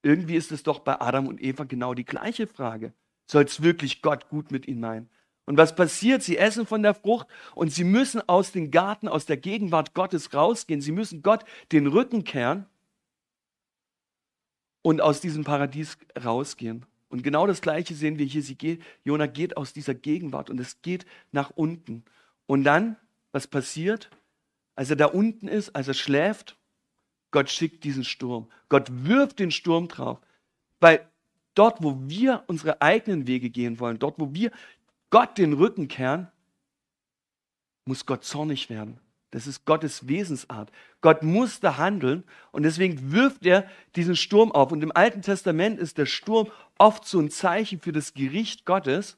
Irgendwie 0.02 0.36
ist 0.36 0.52
es 0.52 0.64
doch 0.64 0.80
bei 0.80 1.00
Adam 1.00 1.28
und 1.28 1.42
Eva 1.42 1.66
genau 1.66 1.94
die 1.94 2.06
gleiche 2.06 2.48
Frage. 2.48 2.94
Soll 3.30 3.44
es 3.44 3.62
wirklich 3.62 4.02
Gott 4.02 4.30
gut 4.30 4.52
mit 4.52 4.68
ihnen 4.68 4.80
meinen? 4.80 5.10
Und 5.52 5.58
was 5.58 5.76
passiert? 5.76 6.24
Sie 6.24 6.38
essen 6.38 6.66
von 6.66 6.82
der 6.82 6.94
Frucht 6.94 7.28
und 7.56 7.74
sie 7.74 7.84
müssen 7.84 8.22
aus 8.30 8.54
dem 8.54 8.72
Garten, 8.72 9.10
aus 9.10 9.26
der 9.26 9.36
Gegenwart 9.36 9.94
Gottes 9.94 10.34
rausgehen. 10.34 10.80
Sie 10.80 10.94
müssen 10.94 11.24
Gott 11.24 11.44
den 11.74 11.88
Rücken 11.88 12.24
kehren 12.24 12.68
und 14.82 15.02
aus 15.02 15.20
diesem 15.20 15.44
Paradies 15.44 15.98
rausgehen. 16.24 16.86
Und 17.10 17.22
genau 17.22 17.48
das 17.48 17.60
Gleiche 17.60 17.96
sehen 17.96 18.18
wir 18.18 18.26
hier. 18.26 18.42
Sie 18.42 18.56
geht, 18.56 18.82
Jona 19.04 19.26
geht 19.26 19.58
aus 19.58 19.74
dieser 19.74 19.94
Gegenwart 19.94 20.50
und 20.50 20.58
es 20.58 20.82
geht 20.84 21.06
nach 21.34 21.50
unten. 21.50 22.06
Und 22.46 22.64
dann, 22.64 22.96
was 23.34 23.46
passiert? 23.46 24.10
Als 24.76 24.90
er 24.90 24.96
da 24.96 25.08
unten 25.08 25.50
ist, 25.50 25.76
als 25.76 25.90
er 25.90 25.96
schläft, 25.96 26.56
Gott 27.32 27.50
schickt 27.50 27.84
diesen 27.84 28.06
Sturm. 28.06 28.50
Gott 28.70 28.88
wirft 28.90 29.40
den 29.40 29.52
Sturm 29.52 29.90
drauf. 29.90 30.22
Weil 30.80 31.06
dort, 31.56 31.84
wo 31.84 31.98
wir 32.04 32.46
unsere 32.48 32.82
eigenen 32.82 33.28
Wege 33.28 33.50
gehen 33.50 33.82
wollen, 33.82 34.00
dort, 34.00 34.18
wo 34.18 34.34
wir 34.34 34.50
Gott 35.12 35.38
den 35.38 35.54
Rücken 35.54 35.88
kehren, 35.88 36.32
muss 37.86 38.06
Gott 38.06 38.24
zornig 38.24 38.70
werden. 38.70 39.00
Das 39.32 39.48
ist 39.48 39.66
Gottes 39.66 40.08
Wesensart. 40.08 40.72
Gott 41.00 41.24
muss 41.24 41.60
da 41.60 41.78
handeln 41.78 42.24
und 42.52 42.64
deswegen 42.64 43.12
wirft 43.12 43.46
er 43.46 43.70
diesen 43.96 44.16
Sturm 44.16 44.52
auf. 44.52 44.72
Und 44.72 44.84
im 44.84 44.92
Alten 44.94 45.22
Testament 45.22 45.80
ist 45.80 45.98
der 45.98 46.06
Sturm 46.06 46.50
oft 46.78 47.06
so 47.06 47.20
ein 47.20 47.30
Zeichen 47.30 47.80
für 47.80 47.94
das 47.94 48.14
Gericht 48.14 48.66
Gottes, 48.66 49.18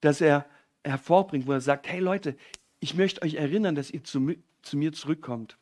das 0.00 0.20
er 0.20 0.46
hervorbringt, 0.84 1.46
wo 1.46 1.52
er 1.52 1.62
sagt, 1.62 1.88
hey 1.88 2.00
Leute, 2.00 2.36
ich 2.80 2.94
möchte 2.94 3.22
euch 3.22 3.34
erinnern, 3.34 3.74
dass 3.74 3.90
ihr 3.90 4.04
zu, 4.04 4.34
zu 4.60 4.76
mir 4.76 4.92
zurückkommt. 4.92 5.56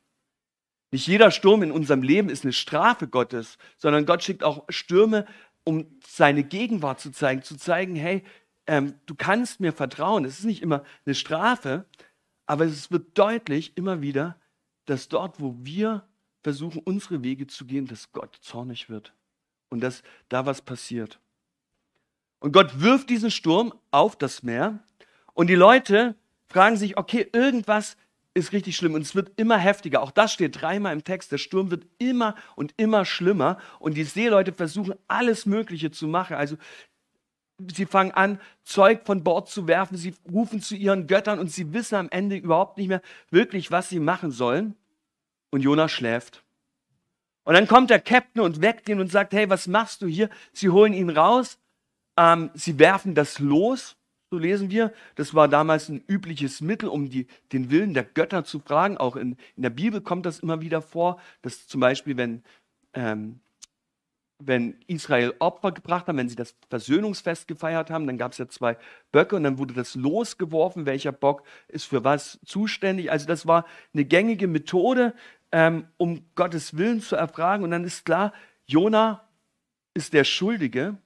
Nicht 0.90 1.06
jeder 1.06 1.30
Sturm 1.30 1.62
in 1.62 1.70
unserem 1.70 2.02
Leben 2.02 2.28
ist 2.28 2.44
eine 2.44 2.52
Strafe 2.52 3.06
Gottes, 3.06 3.56
sondern 3.78 4.04
Gott 4.04 4.24
schickt 4.24 4.42
auch 4.42 4.64
Stürme 4.68 5.26
um 5.64 5.86
seine 6.06 6.42
Gegenwart 6.42 7.00
zu 7.00 7.12
zeigen, 7.12 7.42
zu 7.42 7.56
zeigen, 7.56 7.94
hey, 7.94 8.22
ähm, 8.66 8.94
du 9.06 9.14
kannst 9.14 9.60
mir 9.60 9.72
vertrauen. 9.72 10.24
Es 10.24 10.38
ist 10.38 10.44
nicht 10.44 10.62
immer 10.62 10.84
eine 11.04 11.14
Strafe, 11.14 11.86
aber 12.46 12.64
es 12.64 12.90
wird 12.90 13.16
deutlich 13.18 13.76
immer 13.76 14.02
wieder, 14.02 14.36
dass 14.86 15.08
dort, 15.08 15.40
wo 15.40 15.56
wir 15.58 16.04
versuchen, 16.42 16.82
unsere 16.84 17.22
Wege 17.22 17.46
zu 17.46 17.64
gehen, 17.64 17.86
dass 17.86 18.12
Gott 18.12 18.36
zornig 18.40 18.88
wird 18.88 19.12
und 19.68 19.80
dass 19.80 20.02
da 20.28 20.44
was 20.44 20.62
passiert. 20.62 21.20
Und 22.40 22.52
Gott 22.52 22.80
wirft 22.80 23.08
diesen 23.10 23.30
Sturm 23.30 23.72
auf 23.90 24.16
das 24.16 24.42
Meer 24.42 24.80
und 25.34 25.46
die 25.48 25.54
Leute 25.54 26.16
fragen 26.48 26.76
sich, 26.76 26.98
okay, 26.98 27.28
irgendwas 27.32 27.96
ist 28.34 28.52
richtig 28.52 28.76
schlimm 28.76 28.94
und 28.94 29.02
es 29.02 29.14
wird 29.14 29.30
immer 29.36 29.58
heftiger. 29.58 30.02
Auch 30.02 30.10
das 30.10 30.32
steht 30.32 30.60
dreimal 30.60 30.92
im 30.92 31.04
Text. 31.04 31.30
Der 31.32 31.38
Sturm 31.38 31.70
wird 31.70 31.86
immer 31.98 32.34
und 32.56 32.74
immer 32.76 33.04
schlimmer 33.04 33.58
und 33.78 33.94
die 33.94 34.04
Seeleute 34.04 34.52
versuchen 34.52 34.94
alles 35.06 35.46
Mögliche 35.46 35.90
zu 35.90 36.06
machen. 36.06 36.36
Also 36.36 36.56
sie 37.72 37.86
fangen 37.86 38.12
an, 38.12 38.40
Zeug 38.64 39.04
von 39.04 39.22
Bord 39.22 39.48
zu 39.48 39.66
werfen, 39.66 39.96
sie 39.96 40.14
rufen 40.30 40.60
zu 40.60 40.74
ihren 40.76 41.06
Göttern 41.06 41.38
und 41.38 41.50
sie 41.50 41.72
wissen 41.72 41.96
am 41.96 42.08
Ende 42.10 42.36
überhaupt 42.36 42.78
nicht 42.78 42.88
mehr 42.88 43.02
wirklich, 43.30 43.70
was 43.70 43.88
sie 43.88 44.00
machen 44.00 44.30
sollen. 44.30 44.74
Und 45.50 45.60
Jonas 45.60 45.92
schläft. 45.92 46.42
Und 47.44 47.54
dann 47.54 47.66
kommt 47.66 47.90
der 47.90 48.00
Captain 48.00 48.42
und 48.42 48.62
weckt 48.62 48.88
ihn 48.88 49.00
und 49.00 49.10
sagt, 49.10 49.34
hey, 49.34 49.50
was 49.50 49.66
machst 49.66 50.00
du 50.00 50.06
hier? 50.06 50.30
Sie 50.52 50.70
holen 50.70 50.94
ihn 50.94 51.10
raus, 51.10 51.58
ähm, 52.16 52.50
sie 52.54 52.78
werfen 52.78 53.14
das 53.14 53.38
los 53.38 53.96
so 54.32 54.38
lesen 54.38 54.70
wir. 54.70 54.94
Das 55.16 55.34
war 55.34 55.46
damals 55.46 55.90
ein 55.90 56.02
übliches 56.08 56.62
Mittel, 56.62 56.88
um 56.88 57.10
die, 57.10 57.26
den 57.52 57.70
Willen 57.70 57.92
der 57.92 58.02
Götter 58.02 58.44
zu 58.44 58.60
fragen. 58.60 58.96
Auch 58.96 59.14
in, 59.14 59.36
in 59.56 59.62
der 59.62 59.68
Bibel 59.68 60.00
kommt 60.00 60.24
das 60.24 60.38
immer 60.38 60.62
wieder 60.62 60.80
vor, 60.80 61.20
dass 61.42 61.66
zum 61.66 61.82
Beispiel, 61.82 62.16
wenn, 62.16 62.42
ähm, 62.94 63.40
wenn 64.46 64.80
Israel 64.86 65.34
Opfer 65.38 65.72
gebracht 65.72 66.06
haben, 66.06 66.18
wenn 66.18 66.28
sie 66.28 66.36
das 66.36 66.54
Versöhnungsfest 66.68 67.48
gefeiert 67.48 67.90
haben, 67.90 68.06
dann 68.06 68.18
gab 68.18 68.32
es 68.32 68.38
ja 68.38 68.48
zwei 68.48 68.76
Böcke 69.10 69.36
und 69.36 69.44
dann 69.44 69.58
wurde 69.58 69.74
das 69.74 69.94
losgeworfen, 69.94 70.86
welcher 70.86 71.12
Bock 71.12 71.42
ist 71.68 71.84
für 71.84 72.04
was 72.04 72.38
zuständig. 72.44 73.10
Also 73.10 73.26
das 73.26 73.46
war 73.46 73.66
eine 73.94 74.04
gängige 74.04 74.48
Methode, 74.48 75.14
ähm, 75.52 75.86
um 75.96 76.24
Gottes 76.34 76.76
Willen 76.76 77.00
zu 77.00 77.16
erfragen. 77.16 77.64
Und 77.64 77.70
dann 77.70 77.84
ist 77.84 78.04
klar, 78.04 78.32
Jona 78.66 79.28
ist 79.94 80.12
der 80.12 80.24
Schuldige 80.24 80.96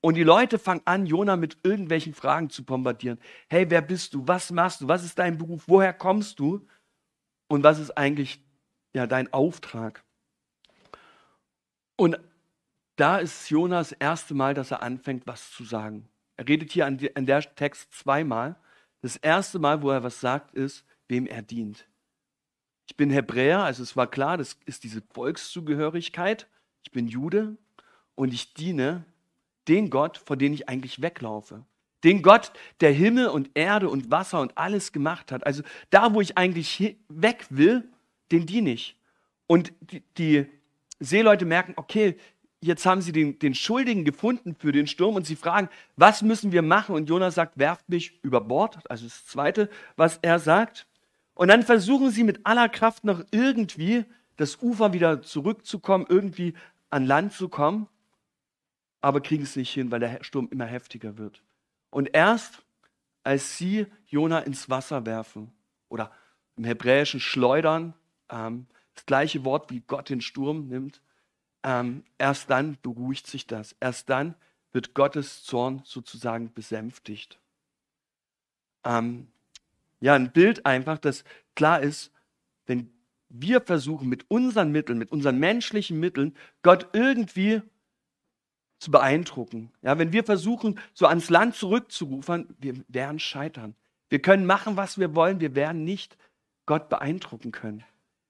und 0.00 0.14
die 0.14 0.22
Leute 0.22 0.58
fangen 0.58 0.82
an, 0.84 1.06
Jona 1.06 1.36
mit 1.36 1.58
irgendwelchen 1.62 2.14
Fragen 2.14 2.48
zu 2.50 2.64
bombardieren. 2.64 3.18
Hey, 3.48 3.68
wer 3.68 3.82
bist 3.82 4.14
du? 4.14 4.26
Was 4.26 4.50
machst 4.52 4.80
du? 4.80 4.88
Was 4.88 5.04
ist 5.04 5.18
dein 5.18 5.38
Beruf? 5.38 5.64
Woher 5.66 5.92
kommst 5.92 6.38
du? 6.38 6.66
Und 7.48 7.62
was 7.62 7.78
ist 7.78 7.96
eigentlich 7.98 8.44
ja, 8.94 9.06
dein 9.06 9.32
Auftrag? 9.32 10.04
Und 11.96 12.18
da 12.96 13.18
ist 13.18 13.50
Jona 13.50 13.78
das 13.78 13.92
erste 13.92 14.34
Mal, 14.34 14.54
dass 14.54 14.70
er 14.70 14.82
anfängt, 14.82 15.26
was 15.26 15.50
zu 15.52 15.64
sagen. 15.64 16.08
Er 16.36 16.48
redet 16.48 16.72
hier 16.72 16.86
an, 16.86 16.98
an 17.14 17.26
der 17.26 17.54
Text 17.54 17.92
zweimal. 17.92 18.56
Das 19.02 19.16
erste 19.16 19.58
Mal, 19.58 19.82
wo 19.82 19.90
er 19.90 20.02
was 20.02 20.20
sagt, 20.20 20.54
ist, 20.54 20.84
wem 21.08 21.26
er 21.26 21.42
dient. 21.42 21.86
Ich 22.88 22.96
bin 22.96 23.10
Hebräer, 23.10 23.60
also 23.60 23.82
es 23.82 23.96
war 23.96 24.06
klar, 24.06 24.36
das 24.38 24.56
ist 24.64 24.84
diese 24.84 25.02
Volkszugehörigkeit. 25.12 26.46
Ich 26.84 26.92
bin 26.92 27.08
Jude 27.08 27.56
und 28.14 28.32
ich 28.32 28.54
diene 28.54 29.04
den 29.68 29.90
Gott, 29.90 30.18
vor 30.18 30.36
dem 30.36 30.52
ich 30.52 30.68
eigentlich 30.68 31.02
weglaufe. 31.02 31.64
Den 32.04 32.22
Gott, 32.22 32.52
der 32.80 32.92
Himmel 32.92 33.28
und 33.28 33.50
Erde 33.54 33.88
und 33.88 34.10
Wasser 34.10 34.40
und 34.40 34.56
alles 34.56 34.92
gemacht 34.92 35.32
hat. 35.32 35.44
Also 35.44 35.62
da, 35.90 36.14
wo 36.14 36.20
ich 36.20 36.38
eigentlich 36.38 36.96
weg 37.08 37.46
will, 37.50 37.88
den 38.30 38.46
diene 38.46 38.70
ich. 38.70 38.96
Und 39.48 39.72
die, 39.80 40.02
die 40.16 40.46
Seeleute 41.00 41.44
merken, 41.44 41.74
okay, 41.76 42.16
jetzt 42.60 42.86
haben 42.86 43.00
sie 43.00 43.12
den, 43.12 43.38
den 43.38 43.54
Schuldigen 43.54 44.04
gefunden 44.04 44.54
für 44.58 44.72
den 44.72 44.86
Sturm 44.86 45.14
und 45.14 45.26
sie 45.26 45.36
fragen, 45.36 45.68
was 45.96 46.22
müssen 46.22 46.52
wir 46.52 46.62
machen? 46.62 46.94
Und 46.94 47.08
Jonas 47.08 47.34
sagt, 47.34 47.58
werft 47.58 47.88
mich 47.88 48.18
über 48.22 48.40
Bord. 48.40 48.78
Also 48.90 49.04
das 49.04 49.26
Zweite, 49.26 49.68
was 49.96 50.18
er 50.22 50.38
sagt. 50.38 50.86
Und 51.34 51.48
dann 51.48 51.62
versuchen 51.62 52.10
sie 52.10 52.24
mit 52.24 52.40
aller 52.44 52.68
Kraft 52.68 53.04
noch 53.04 53.22
irgendwie 53.30 54.04
das 54.36 54.60
Ufer 54.62 54.92
wieder 54.92 55.22
zurückzukommen, 55.22 56.06
irgendwie 56.08 56.54
an 56.90 57.04
Land 57.04 57.32
zu 57.32 57.48
kommen 57.48 57.88
aber 59.06 59.20
kriegen 59.20 59.44
es 59.44 59.54
nicht 59.54 59.72
hin, 59.72 59.92
weil 59.92 60.00
der 60.00 60.24
Sturm 60.24 60.48
immer 60.50 60.64
heftiger 60.64 61.16
wird. 61.16 61.40
Und 61.90 62.10
erst 62.12 62.64
als 63.22 63.56
sie 63.56 63.86
Jona 64.06 64.40
ins 64.40 64.68
Wasser 64.68 65.06
werfen 65.06 65.52
oder 65.88 66.10
im 66.56 66.64
Hebräischen 66.64 67.20
schleudern, 67.20 67.94
ähm, 68.30 68.66
das 68.96 69.06
gleiche 69.06 69.44
Wort 69.44 69.70
wie 69.70 69.80
Gott 69.86 70.08
den 70.08 70.20
Sturm 70.20 70.66
nimmt, 70.66 71.02
ähm, 71.66 72.04
erst 72.16 72.48
dann 72.48 72.78
beruhigt 72.80 73.26
sich 73.26 73.46
das. 73.46 73.74
Erst 73.80 74.08
dann 74.08 74.36
wird 74.72 74.94
Gottes 74.94 75.42
Zorn 75.42 75.82
sozusagen 75.84 76.54
besänftigt. 76.54 77.40
Ähm, 78.84 79.26
ja, 80.00 80.14
ein 80.14 80.30
Bild 80.32 80.64
einfach, 80.64 80.98
das 80.98 81.24
klar 81.56 81.80
ist, 81.80 82.12
wenn 82.66 82.92
wir 83.28 83.60
versuchen 83.60 84.08
mit 84.08 84.30
unseren 84.30 84.70
Mitteln, 84.70 84.96
mit 84.96 85.10
unseren 85.10 85.38
menschlichen 85.38 85.98
Mitteln, 85.98 86.36
Gott 86.62 86.88
irgendwie 86.92 87.62
zu 88.78 88.92
beeindrucken. 88.92 89.72
Ja, 89.82 89.98
wenn 89.98 90.12
wir 90.12 90.22
versuchen, 90.22 90.78
so 90.94 91.06
ans 91.06 91.30
Land 91.30 91.56
zurückzurufen, 91.56 92.54
wir 92.60 92.84
werden 92.86 93.18
scheitern. 93.18 93.74
Wir 94.08 94.22
können 94.22 94.46
machen, 94.46 94.76
was 94.76 94.98
wir 94.98 95.16
wollen, 95.16 95.40
wir 95.40 95.56
werden 95.56 95.82
nicht 95.82 96.16
Gott 96.64 96.88
beeindrucken 96.88 97.50
können. 97.50 97.82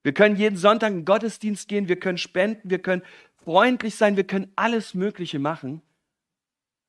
Wir 0.06 0.14
können 0.14 0.36
jeden 0.36 0.56
Sonntag 0.56 0.92
in 0.92 0.98
den 0.98 1.04
Gottesdienst 1.04 1.66
gehen, 1.66 1.88
wir 1.88 1.98
können 1.98 2.16
spenden, 2.16 2.70
wir 2.70 2.78
können 2.78 3.02
freundlich 3.42 3.96
sein, 3.96 4.16
wir 4.16 4.24
können 4.24 4.52
alles 4.54 4.94
Mögliche 4.94 5.40
machen, 5.40 5.82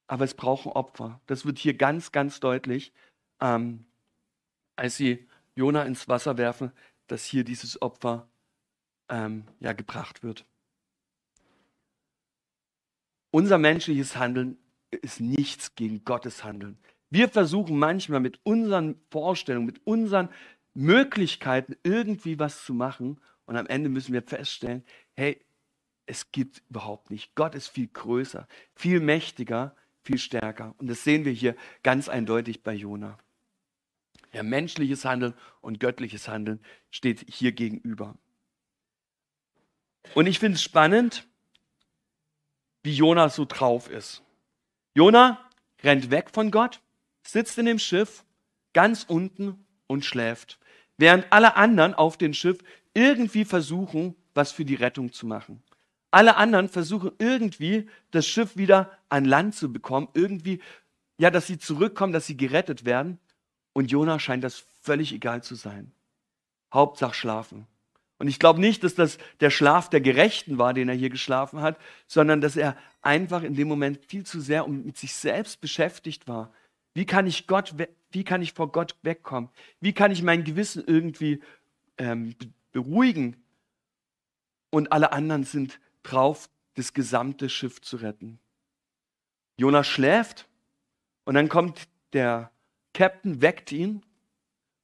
aber 0.05 0.23
es 0.23 0.35
brauchen 0.35 0.71
Opfer. 0.71 1.19
Das 1.25 1.43
wird 1.43 1.57
hier 1.57 1.73
ganz, 1.73 2.11
ganz 2.11 2.39
deutlich, 2.39 2.93
ähm, 3.41 3.87
als 4.75 4.97
sie 4.97 5.27
Jona 5.55 5.81
ins 5.85 6.07
Wasser 6.07 6.37
werfen, 6.37 6.71
dass 7.07 7.25
hier 7.25 7.43
dieses 7.43 7.81
Opfer 7.81 8.27
ähm, 9.09 9.45
ja, 9.61 9.73
gebracht 9.73 10.21
wird. 10.21 10.45
Unser 13.31 13.57
menschliches 13.57 14.15
Handeln 14.15 14.59
ist 14.91 15.21
nichts 15.21 15.73
gegen 15.73 16.05
Gottes 16.05 16.43
Handeln. 16.43 16.77
Wir 17.09 17.29
versuchen 17.29 17.79
manchmal 17.79 18.19
mit 18.19 18.39
unseren 18.43 19.01
Vorstellungen, 19.09 19.65
mit 19.65 19.81
unseren 19.87 20.29
Möglichkeiten 20.77 21.75
irgendwie 21.81 22.37
was 22.37 22.63
zu 22.63 22.71
machen 22.71 23.19
und 23.45 23.57
am 23.57 23.65
Ende 23.65 23.89
müssen 23.89 24.13
wir 24.13 24.21
feststellen, 24.21 24.85
hey, 25.15 25.43
es 26.05 26.31
gibt 26.31 26.61
überhaupt 26.69 27.09
nicht. 27.09 27.33
Gott 27.33 27.55
ist 27.55 27.67
viel 27.67 27.87
größer, 27.87 28.47
viel 28.75 28.99
mächtiger, 28.99 29.75
viel 30.03 30.19
stärker. 30.19 30.75
Und 30.77 30.87
das 30.87 31.03
sehen 31.03 31.25
wir 31.25 31.31
hier 31.31 31.55
ganz 31.81 32.09
eindeutig 32.09 32.61
bei 32.61 32.73
Jona. 32.73 33.17
Ja, 34.33 34.43
menschliches 34.43 35.03
Handeln 35.03 35.33
und 35.61 35.79
göttliches 35.79 36.27
Handeln 36.27 36.59
steht 36.91 37.25
hier 37.27 37.53
gegenüber. 37.53 38.15
Und 40.13 40.27
ich 40.27 40.37
finde 40.37 40.57
es 40.57 40.63
spannend, 40.63 41.27
wie 42.83 42.93
Jona 42.93 43.29
so 43.29 43.45
drauf 43.45 43.89
ist. 43.89 44.21
Jona 44.93 45.43
rennt 45.81 46.11
weg 46.11 46.29
von 46.31 46.51
Gott, 46.51 46.81
sitzt 47.23 47.57
in 47.57 47.65
dem 47.65 47.79
Schiff 47.79 48.23
ganz 48.73 49.05
unten 49.05 49.65
und 49.87 50.05
schläft, 50.05 50.59
während 50.97 51.31
alle 51.31 51.55
anderen 51.55 51.93
auf 51.93 52.17
dem 52.17 52.33
Schiff 52.33 52.59
irgendwie 52.93 53.45
versuchen, 53.45 54.15
was 54.33 54.51
für 54.51 54.65
die 54.65 54.75
Rettung 54.75 55.11
zu 55.11 55.25
machen. 55.25 55.61
Alle 56.11 56.37
anderen 56.37 56.69
versuchen 56.69 57.11
irgendwie, 57.19 57.89
das 58.11 58.25
Schiff 58.25 58.55
wieder 58.57 58.91
an 59.09 59.25
Land 59.25 59.55
zu 59.55 59.71
bekommen, 59.71 60.07
irgendwie, 60.13 60.61
ja, 61.19 61.29
dass 61.29 61.47
sie 61.47 61.57
zurückkommen, 61.57 62.13
dass 62.13 62.27
sie 62.27 62.37
gerettet 62.37 62.85
werden. 62.85 63.19
Und 63.73 63.91
Jona 63.91 64.19
scheint 64.19 64.43
das 64.43 64.63
völlig 64.81 65.13
egal 65.13 65.43
zu 65.43 65.55
sein. 65.55 65.91
Hauptsache 66.73 67.13
schlafen. 67.13 67.67
Und 68.19 68.27
ich 68.27 68.39
glaube 68.39 68.59
nicht, 68.59 68.83
dass 68.83 68.95
das 68.95 69.19
der 69.41 69.51
Schlaf 69.51 69.89
der 69.89 70.01
Gerechten 70.01 70.57
war, 70.57 70.73
den 70.73 70.89
er 70.89 70.95
hier 70.95 71.09
geschlafen 71.09 71.61
hat, 71.61 71.77
sondern 72.07 72.41
dass 72.41 72.55
er 72.55 72.75
einfach 73.01 73.43
in 73.43 73.53
dem 73.53 73.67
Moment 73.67 74.03
viel 74.05 74.25
zu 74.25 74.39
sehr 74.39 74.67
mit 74.67 74.97
sich 74.97 75.13
selbst 75.13 75.61
beschäftigt 75.61 76.27
war. 76.27 76.51
Wie 76.95 77.05
kann 77.05 77.27
ich 77.27 77.45
Gott, 77.45 77.75
wie 78.17 78.23
kann 78.23 78.41
ich 78.41 78.53
vor 78.53 78.71
Gott 78.71 78.95
wegkommen? 79.03 79.51
Wie 79.79 79.93
kann 79.93 80.09
ich 80.09 80.23
mein 80.23 80.43
Gewissen 80.43 80.83
irgendwie 80.83 81.39
ähm, 81.99 82.33
beruhigen? 82.71 83.35
Und 84.71 84.91
alle 84.91 85.11
anderen 85.11 85.43
sind 85.43 85.79
drauf, 86.01 86.49
das 86.73 86.95
gesamte 86.95 87.47
Schiff 87.47 87.79
zu 87.79 87.97
retten. 87.97 88.39
Jonas 89.55 89.85
schläft 89.85 90.47
und 91.25 91.35
dann 91.35 91.47
kommt 91.47 91.87
der 92.13 92.49
Captain, 92.95 93.39
weckt 93.43 93.71
ihn 93.71 94.01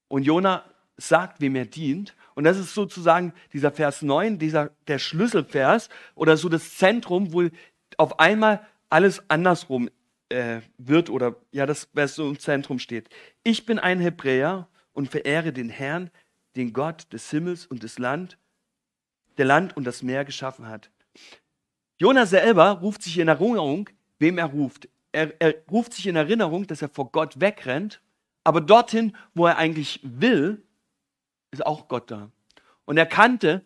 und 0.09 0.21
Jonah 0.21 0.63
sagt, 0.97 1.41
wem 1.41 1.55
er 1.55 1.65
dient. 1.65 2.15
Und 2.35 2.43
das 2.43 2.59
ist 2.59 2.75
sozusagen 2.75 3.33
dieser 3.51 3.71
Vers 3.71 4.03
9, 4.03 4.37
dieser, 4.37 4.69
der 4.87 4.99
Schlüsselvers 4.99 5.89
oder 6.13 6.37
so 6.37 6.49
das 6.49 6.77
Zentrum, 6.77 7.33
wo 7.33 7.49
auf 7.97 8.19
einmal 8.19 8.63
alles 8.91 9.27
andersrum 9.27 9.89
äh, 10.33 10.61
wird 10.77 11.09
oder 11.09 11.35
ja, 11.51 11.65
das, 11.65 11.87
was 11.93 12.15
so 12.15 12.27
im 12.27 12.39
Zentrum 12.39 12.79
steht. 12.79 13.09
Ich 13.43 13.65
bin 13.65 13.79
ein 13.79 13.99
Hebräer 13.99 14.67
und 14.91 15.09
verehre 15.09 15.53
den 15.53 15.69
Herrn, 15.69 16.09
den 16.55 16.73
Gott 16.73 17.11
des 17.13 17.29
Himmels 17.29 17.65
und 17.65 17.83
des 17.83 17.99
Land, 17.99 18.37
der 19.37 19.45
Land 19.45 19.77
und 19.77 19.85
das 19.85 20.03
Meer 20.03 20.25
geschaffen 20.25 20.67
hat. 20.67 20.89
Jonah 21.97 22.25
selber 22.25 22.71
ruft 22.71 23.03
sich 23.03 23.17
in 23.19 23.27
Erinnerung, 23.27 23.89
wem 24.19 24.37
er 24.37 24.45
ruft. 24.45 24.89
Er, 25.11 25.39
er 25.39 25.55
ruft 25.69 25.93
sich 25.93 26.07
in 26.07 26.15
Erinnerung, 26.15 26.65
dass 26.67 26.81
er 26.81 26.89
vor 26.89 27.11
Gott 27.11 27.39
wegrennt, 27.39 28.01
aber 28.43 28.59
dorthin, 28.59 29.15
wo 29.35 29.45
er 29.45 29.57
eigentlich 29.57 29.99
will, 30.03 30.63
ist 31.51 31.65
auch 31.65 31.87
Gott 31.87 32.09
da. 32.09 32.31
Und 32.85 32.97
er 32.97 33.05
kannte 33.05 33.63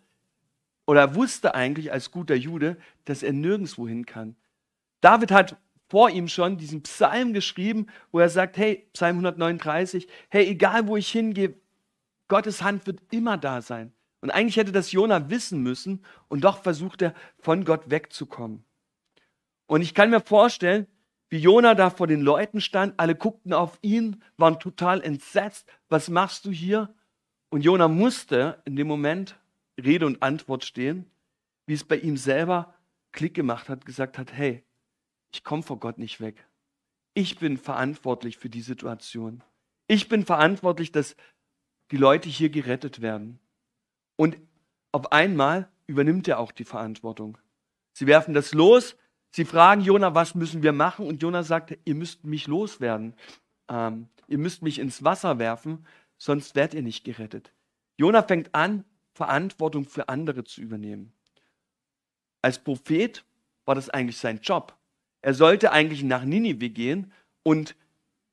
oder 0.86 1.14
wusste 1.14 1.54
eigentlich 1.54 1.92
als 1.92 2.10
guter 2.10 2.34
Jude, 2.34 2.76
dass 3.06 3.22
er 3.22 3.32
nirgendwo 3.32 3.88
hin 3.88 4.06
kann. 4.06 4.36
David 5.00 5.32
hat 5.32 5.56
vor 5.88 6.10
ihm 6.10 6.28
schon 6.28 6.58
diesen 6.58 6.82
Psalm 6.82 7.32
geschrieben, 7.32 7.86
wo 8.12 8.20
er 8.20 8.28
sagt, 8.28 8.56
hey, 8.56 8.88
Psalm 8.92 9.16
139, 9.16 10.08
hey, 10.28 10.46
egal 10.46 10.86
wo 10.86 10.96
ich 10.96 11.10
hingehe, 11.10 11.54
Gottes 12.28 12.62
Hand 12.62 12.86
wird 12.86 13.00
immer 13.10 13.38
da 13.38 13.62
sein. 13.62 13.92
Und 14.20 14.30
eigentlich 14.30 14.56
hätte 14.56 14.72
das 14.72 14.92
Jona 14.92 15.30
wissen 15.30 15.62
müssen 15.62 16.04
und 16.28 16.42
doch 16.44 16.62
versucht 16.62 17.02
er, 17.02 17.14
von 17.38 17.64
Gott 17.64 17.90
wegzukommen. 17.90 18.64
Und 19.66 19.82
ich 19.82 19.94
kann 19.94 20.10
mir 20.10 20.20
vorstellen, 20.20 20.86
wie 21.30 21.38
Jona 21.38 21.74
da 21.74 21.90
vor 21.90 22.06
den 22.06 22.22
Leuten 22.22 22.60
stand, 22.60 22.94
alle 22.98 23.14
guckten 23.14 23.52
auf 23.52 23.78
ihn, 23.82 24.22
waren 24.36 24.58
total 24.58 25.02
entsetzt. 25.02 25.70
Was 25.88 26.08
machst 26.08 26.46
du 26.46 26.50
hier? 26.50 26.94
Und 27.50 27.62
Jona 27.62 27.86
musste 27.86 28.60
in 28.64 28.76
dem 28.76 28.88
Moment 28.88 29.38
Rede 29.82 30.06
und 30.06 30.22
Antwort 30.22 30.64
stehen, 30.64 31.06
wie 31.66 31.74
es 31.74 31.84
bei 31.84 31.96
ihm 31.96 32.16
selber 32.16 32.74
Klick 33.12 33.34
gemacht 33.34 33.68
hat, 33.68 33.84
gesagt 33.84 34.18
hat, 34.18 34.32
hey, 34.32 34.64
ich 35.32 35.44
komme 35.44 35.62
vor 35.62 35.78
Gott 35.78 35.98
nicht 35.98 36.20
weg. 36.20 36.46
Ich 37.14 37.38
bin 37.38 37.58
verantwortlich 37.58 38.38
für 38.38 38.48
die 38.48 38.60
Situation. 38.60 39.42
Ich 39.86 40.08
bin 40.08 40.24
verantwortlich, 40.24 40.92
dass 40.92 41.16
die 41.90 41.96
Leute 41.96 42.28
hier 42.28 42.50
gerettet 42.50 43.00
werden. 43.00 43.38
Und 44.16 44.36
auf 44.92 45.12
einmal 45.12 45.70
übernimmt 45.86 46.28
er 46.28 46.38
auch 46.38 46.52
die 46.52 46.64
Verantwortung. 46.64 47.38
Sie 47.92 48.06
werfen 48.06 48.34
das 48.34 48.52
los, 48.52 48.96
sie 49.30 49.44
fragen 49.44 49.80
Jona, 49.80 50.14
was 50.14 50.34
müssen 50.34 50.62
wir 50.62 50.72
machen? 50.72 51.06
Und 51.06 51.22
Jona 51.22 51.42
sagt, 51.42 51.76
ihr 51.84 51.94
müsst 51.94 52.24
mich 52.24 52.46
loswerden. 52.46 53.14
Ähm, 53.68 54.08
ihr 54.28 54.38
müsst 54.38 54.62
mich 54.62 54.78
ins 54.78 55.02
Wasser 55.02 55.38
werfen, 55.38 55.86
sonst 56.18 56.54
werdet 56.54 56.74
ihr 56.74 56.82
nicht 56.82 57.04
gerettet. 57.04 57.52
Jona 57.96 58.22
fängt 58.22 58.54
an, 58.54 58.84
Verantwortung 59.14 59.84
für 59.84 60.08
andere 60.08 60.44
zu 60.44 60.60
übernehmen. 60.60 61.12
Als 62.40 62.62
Prophet 62.62 63.24
war 63.64 63.74
das 63.74 63.90
eigentlich 63.90 64.18
sein 64.18 64.40
Job. 64.40 64.77
Er 65.22 65.34
sollte 65.34 65.72
eigentlich 65.72 66.02
nach 66.02 66.24
Ninive 66.24 66.70
gehen 66.70 67.12
und 67.42 67.74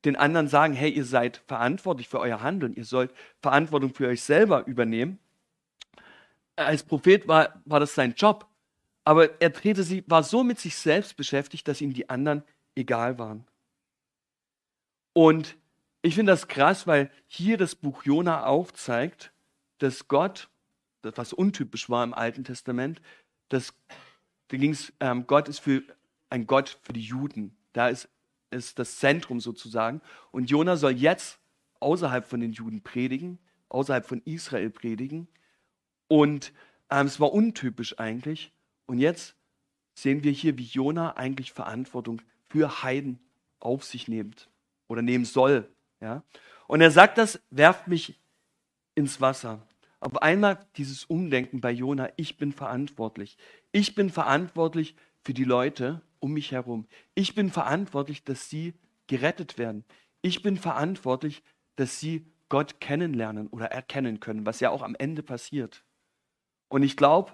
den 0.04 0.16
anderen 0.16 0.48
sagen, 0.48 0.74
hey, 0.74 0.90
ihr 0.90 1.04
seid 1.04 1.42
verantwortlich 1.46 2.08
für 2.08 2.20
euer 2.20 2.40
Handeln, 2.40 2.74
ihr 2.74 2.84
sollt 2.84 3.12
Verantwortung 3.40 3.92
für 3.92 4.06
euch 4.08 4.22
selber 4.22 4.66
übernehmen. 4.66 5.18
Als 6.54 6.84
Prophet 6.84 7.26
war, 7.26 7.60
war 7.64 7.80
das 7.80 7.94
sein 7.94 8.14
Job, 8.16 8.46
aber 9.04 9.40
er 9.40 9.50
drehte 9.50 9.82
sie, 9.82 10.04
war 10.06 10.22
so 10.22 10.44
mit 10.44 10.58
sich 10.58 10.76
selbst 10.76 11.16
beschäftigt, 11.16 11.66
dass 11.68 11.80
ihm 11.80 11.92
die 11.92 12.08
anderen 12.08 12.42
egal 12.74 13.18
waren. 13.18 13.46
Und 15.12 15.56
ich 16.02 16.14
finde 16.14 16.32
das 16.32 16.46
krass, 16.46 16.86
weil 16.86 17.10
hier 17.26 17.56
das 17.56 17.74
Buch 17.74 18.04
Jona 18.04 18.46
aufzeigt, 18.46 19.32
dass 19.78 20.08
Gott, 20.08 20.48
das 21.02 21.16
was 21.16 21.32
untypisch 21.32 21.90
war 21.90 22.04
im 22.04 22.14
Alten 22.14 22.44
Testament, 22.44 23.00
dass 23.48 23.74
da 24.48 24.56
ging's, 24.56 24.92
ähm, 25.00 25.26
Gott 25.26 25.48
ist 25.48 25.58
für 25.58 25.82
ein 26.30 26.46
Gott 26.46 26.78
für 26.82 26.92
die 26.92 27.02
Juden. 27.02 27.56
Da 27.72 27.88
ist, 27.88 28.08
ist 28.50 28.78
das 28.78 28.98
Zentrum 28.98 29.40
sozusagen. 29.40 30.00
Und 30.30 30.50
Jona 30.50 30.76
soll 30.76 30.92
jetzt 30.92 31.38
außerhalb 31.80 32.24
von 32.24 32.40
den 32.40 32.52
Juden 32.52 32.82
predigen, 32.82 33.38
außerhalb 33.68 34.06
von 34.06 34.22
Israel 34.24 34.70
predigen. 34.70 35.28
Und 36.08 36.52
ähm, 36.90 37.06
es 37.06 37.20
war 37.20 37.32
untypisch 37.32 37.98
eigentlich. 37.98 38.52
Und 38.86 38.98
jetzt 38.98 39.36
sehen 39.94 40.22
wir 40.22 40.32
hier, 40.32 40.58
wie 40.58 40.64
Jona 40.64 41.16
eigentlich 41.16 41.52
Verantwortung 41.52 42.22
für 42.48 42.82
Heiden 42.82 43.18
auf 43.60 43.84
sich 43.84 44.08
nimmt 44.08 44.48
oder 44.88 45.02
nehmen 45.02 45.24
soll. 45.24 45.68
Ja? 46.00 46.22
Und 46.66 46.80
er 46.80 46.90
sagt 46.90 47.18
das, 47.18 47.40
werft 47.50 47.88
mich 47.88 48.18
ins 48.94 49.20
Wasser. 49.20 49.66
Auf 50.00 50.22
einmal 50.22 50.64
dieses 50.76 51.04
Umdenken 51.04 51.60
bei 51.60 51.70
Jona, 51.70 52.10
ich 52.16 52.36
bin 52.36 52.52
verantwortlich. 52.52 53.38
Ich 53.72 53.94
bin 53.94 54.10
verantwortlich 54.10 54.94
für 55.26 55.34
die 55.34 55.42
Leute 55.42 56.02
um 56.20 56.34
mich 56.34 56.52
herum. 56.52 56.86
Ich 57.16 57.34
bin 57.34 57.50
verantwortlich, 57.50 58.22
dass 58.22 58.48
sie 58.48 58.74
gerettet 59.08 59.58
werden. 59.58 59.84
Ich 60.22 60.40
bin 60.40 60.56
verantwortlich, 60.56 61.42
dass 61.74 61.98
sie 61.98 62.24
Gott 62.48 62.78
kennenlernen 62.80 63.48
oder 63.48 63.66
erkennen 63.66 64.20
können, 64.20 64.46
was 64.46 64.60
ja 64.60 64.70
auch 64.70 64.82
am 64.82 64.94
Ende 64.94 65.24
passiert. 65.24 65.82
Und 66.68 66.84
ich 66.84 66.96
glaube, 66.96 67.32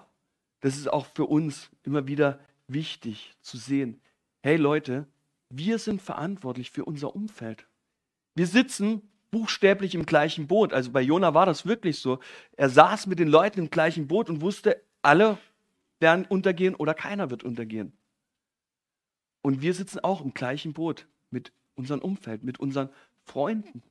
das 0.61 0.75
ist 0.75 0.91
auch 0.91 1.05
für 1.05 1.25
uns 1.25 1.69
immer 1.83 2.07
wieder 2.07 2.39
wichtig 2.67 3.35
zu 3.41 3.57
sehen. 3.57 4.01
Hey 4.41 4.57
Leute, 4.57 5.05
wir 5.49 5.77
sind 5.77 6.01
verantwortlich 6.01 6.71
für 6.71 6.85
unser 6.85 7.15
Umfeld. 7.15 7.67
Wir 8.33 8.47
sitzen 8.47 9.03
buchstäblich 9.29 9.93
im 9.93 10.07
gleichen 10.07 10.47
Boot. 10.47 10.73
Also 10.73 10.89
bei 10.89 11.01
Jona 11.01 11.35
war 11.35 11.45
das 11.45 11.67
wirklich 11.67 11.99
so. 11.99 12.17
Er 12.57 12.69
saß 12.69 13.05
mit 13.05 13.19
den 13.19 13.27
Leuten 13.27 13.59
im 13.59 13.69
gleichen 13.69 14.07
Boot 14.07 14.31
und 14.31 14.41
wusste, 14.41 14.81
alle 15.03 15.37
werden 16.03 16.25
untergehen 16.25 16.75
oder 16.75 16.93
keiner 16.93 17.31
wird 17.31 17.43
untergehen. 17.43 17.93
Und 19.41 19.61
wir 19.61 19.73
sitzen 19.73 19.99
auch 19.99 20.21
im 20.21 20.35
gleichen 20.35 20.73
Boot 20.73 21.07
mit 21.31 21.51
unserem 21.73 22.01
Umfeld, 22.01 22.43
mit 22.43 22.59
unseren 22.59 22.89
Freunden, 23.23 23.81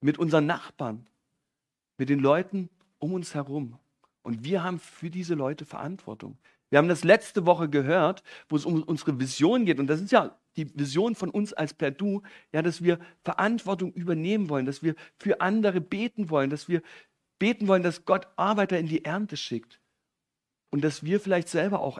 mit 0.00 0.18
unseren 0.18 0.46
Nachbarn, 0.46 1.06
mit 1.98 2.08
den 2.08 2.20
Leuten 2.20 2.70
um 2.98 3.12
uns 3.12 3.34
herum. 3.34 3.78
Und 4.22 4.44
wir 4.44 4.62
haben 4.62 4.78
für 4.78 5.10
diese 5.10 5.34
Leute 5.34 5.66
Verantwortung. 5.66 6.38
Wir 6.70 6.78
haben 6.78 6.88
das 6.88 7.04
letzte 7.04 7.44
Woche 7.44 7.68
gehört, 7.68 8.22
wo 8.48 8.56
es 8.56 8.64
um 8.64 8.82
unsere 8.82 9.18
Vision 9.18 9.64
geht. 9.64 9.80
Und 9.80 9.88
das 9.88 10.00
ist 10.00 10.12
ja 10.12 10.36
die 10.56 10.68
Vision 10.78 11.14
von 11.14 11.30
uns 11.30 11.52
als 11.52 11.74
Perdu, 11.74 12.22
ja, 12.52 12.62
dass 12.62 12.82
wir 12.82 12.98
Verantwortung 13.24 13.92
übernehmen 13.92 14.48
wollen, 14.48 14.66
dass 14.66 14.82
wir 14.82 14.94
für 15.18 15.40
andere 15.40 15.80
beten 15.80 16.30
wollen, 16.30 16.50
dass 16.50 16.68
wir 16.68 16.82
beten 17.38 17.68
wollen, 17.68 17.82
dass 17.82 18.04
Gott 18.04 18.28
Arbeiter 18.36 18.78
in 18.78 18.86
die 18.86 19.04
Ernte 19.04 19.36
schickt. 19.36 19.80
Und 20.70 20.82
dass 20.84 21.02
wir 21.02 21.20
vielleicht 21.20 21.48
selber 21.48 21.80
auch 21.80 21.98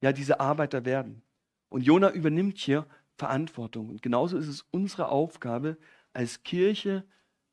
ja, 0.00 0.12
diese 0.12 0.40
Arbeiter 0.40 0.84
werden. 0.84 1.22
Und 1.68 1.82
Jona 1.82 2.10
übernimmt 2.10 2.58
hier 2.58 2.86
Verantwortung. 3.16 3.90
Und 3.90 4.02
genauso 4.02 4.38
ist 4.38 4.48
es 4.48 4.62
unsere 4.70 5.08
Aufgabe 5.08 5.76
als 6.12 6.42
Kirche, 6.42 7.04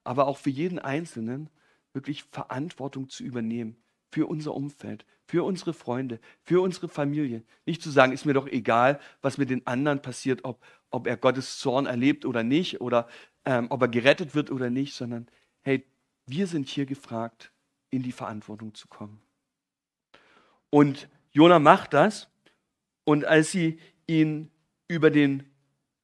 aber 0.03 0.27
auch 0.27 0.37
für 0.37 0.49
jeden 0.49 0.79
Einzelnen, 0.79 1.49
wirklich 1.93 2.23
Verantwortung 2.23 3.09
zu 3.09 3.23
übernehmen 3.23 3.75
für 4.11 4.27
unser 4.27 4.53
Umfeld, 4.53 5.05
für 5.25 5.43
unsere 5.43 5.73
Freunde, 5.73 6.19
für 6.41 6.61
unsere 6.61 6.87
Familie. 6.87 7.43
Nicht 7.65 7.81
zu 7.81 7.89
sagen, 7.89 8.13
ist 8.13 8.25
mir 8.25 8.33
doch 8.33 8.47
egal, 8.47 8.99
was 9.21 9.37
mit 9.37 9.49
den 9.49 9.67
anderen 9.67 10.01
passiert, 10.01 10.45
ob, 10.45 10.63
ob 10.89 11.07
er 11.07 11.17
Gottes 11.17 11.59
Zorn 11.59 11.85
erlebt 11.85 12.25
oder 12.25 12.43
nicht, 12.43 12.79
oder 12.79 13.07
ähm, 13.45 13.67
ob 13.69 13.81
er 13.81 13.89
gerettet 13.89 14.35
wird 14.35 14.51
oder 14.51 14.69
nicht, 14.69 14.93
sondern 14.93 15.27
hey, 15.61 15.85
wir 16.25 16.47
sind 16.47 16.69
hier 16.69 16.85
gefragt, 16.85 17.51
in 17.89 18.03
die 18.03 18.11
Verantwortung 18.11 18.73
zu 18.73 18.87
kommen. 18.87 19.21
Und 20.69 21.09
Jona 21.31 21.59
macht 21.59 21.93
das. 21.93 22.29
Und 23.03 23.25
als 23.25 23.51
sie 23.51 23.79
ihn 24.05 24.51
über, 24.87 25.09
den, 25.11 25.49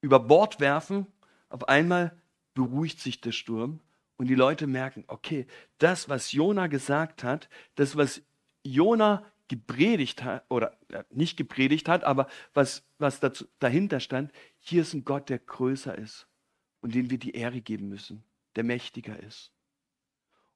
über 0.00 0.20
Bord 0.20 0.60
werfen, 0.60 1.06
auf 1.48 1.68
einmal 1.68 2.20
beruhigt 2.54 3.00
sich 3.00 3.20
der 3.20 3.32
Sturm 3.32 3.80
und 4.16 4.26
die 4.26 4.34
Leute 4.34 4.66
merken, 4.66 5.04
okay, 5.08 5.46
das, 5.78 6.08
was 6.08 6.32
Jona 6.32 6.68
gesagt 6.68 7.24
hat, 7.24 7.48
das, 7.74 7.96
was 7.96 8.22
Jona 8.62 9.24
gepredigt 9.48 10.22
hat, 10.22 10.44
oder 10.48 10.78
nicht 11.10 11.36
gepredigt 11.36 11.88
hat, 11.88 12.04
aber 12.04 12.28
was, 12.54 12.84
was 12.98 13.20
dazu, 13.20 13.44
dahinter 13.58 14.00
stand, 14.00 14.32
hier 14.58 14.82
ist 14.82 14.94
ein 14.94 15.04
Gott, 15.04 15.28
der 15.28 15.38
größer 15.38 15.96
ist 15.98 16.26
und 16.80 16.94
dem 16.94 17.10
wir 17.10 17.18
die 17.18 17.32
Ehre 17.32 17.60
geben 17.60 17.88
müssen, 17.88 18.24
der 18.56 18.64
mächtiger 18.64 19.18
ist. 19.22 19.52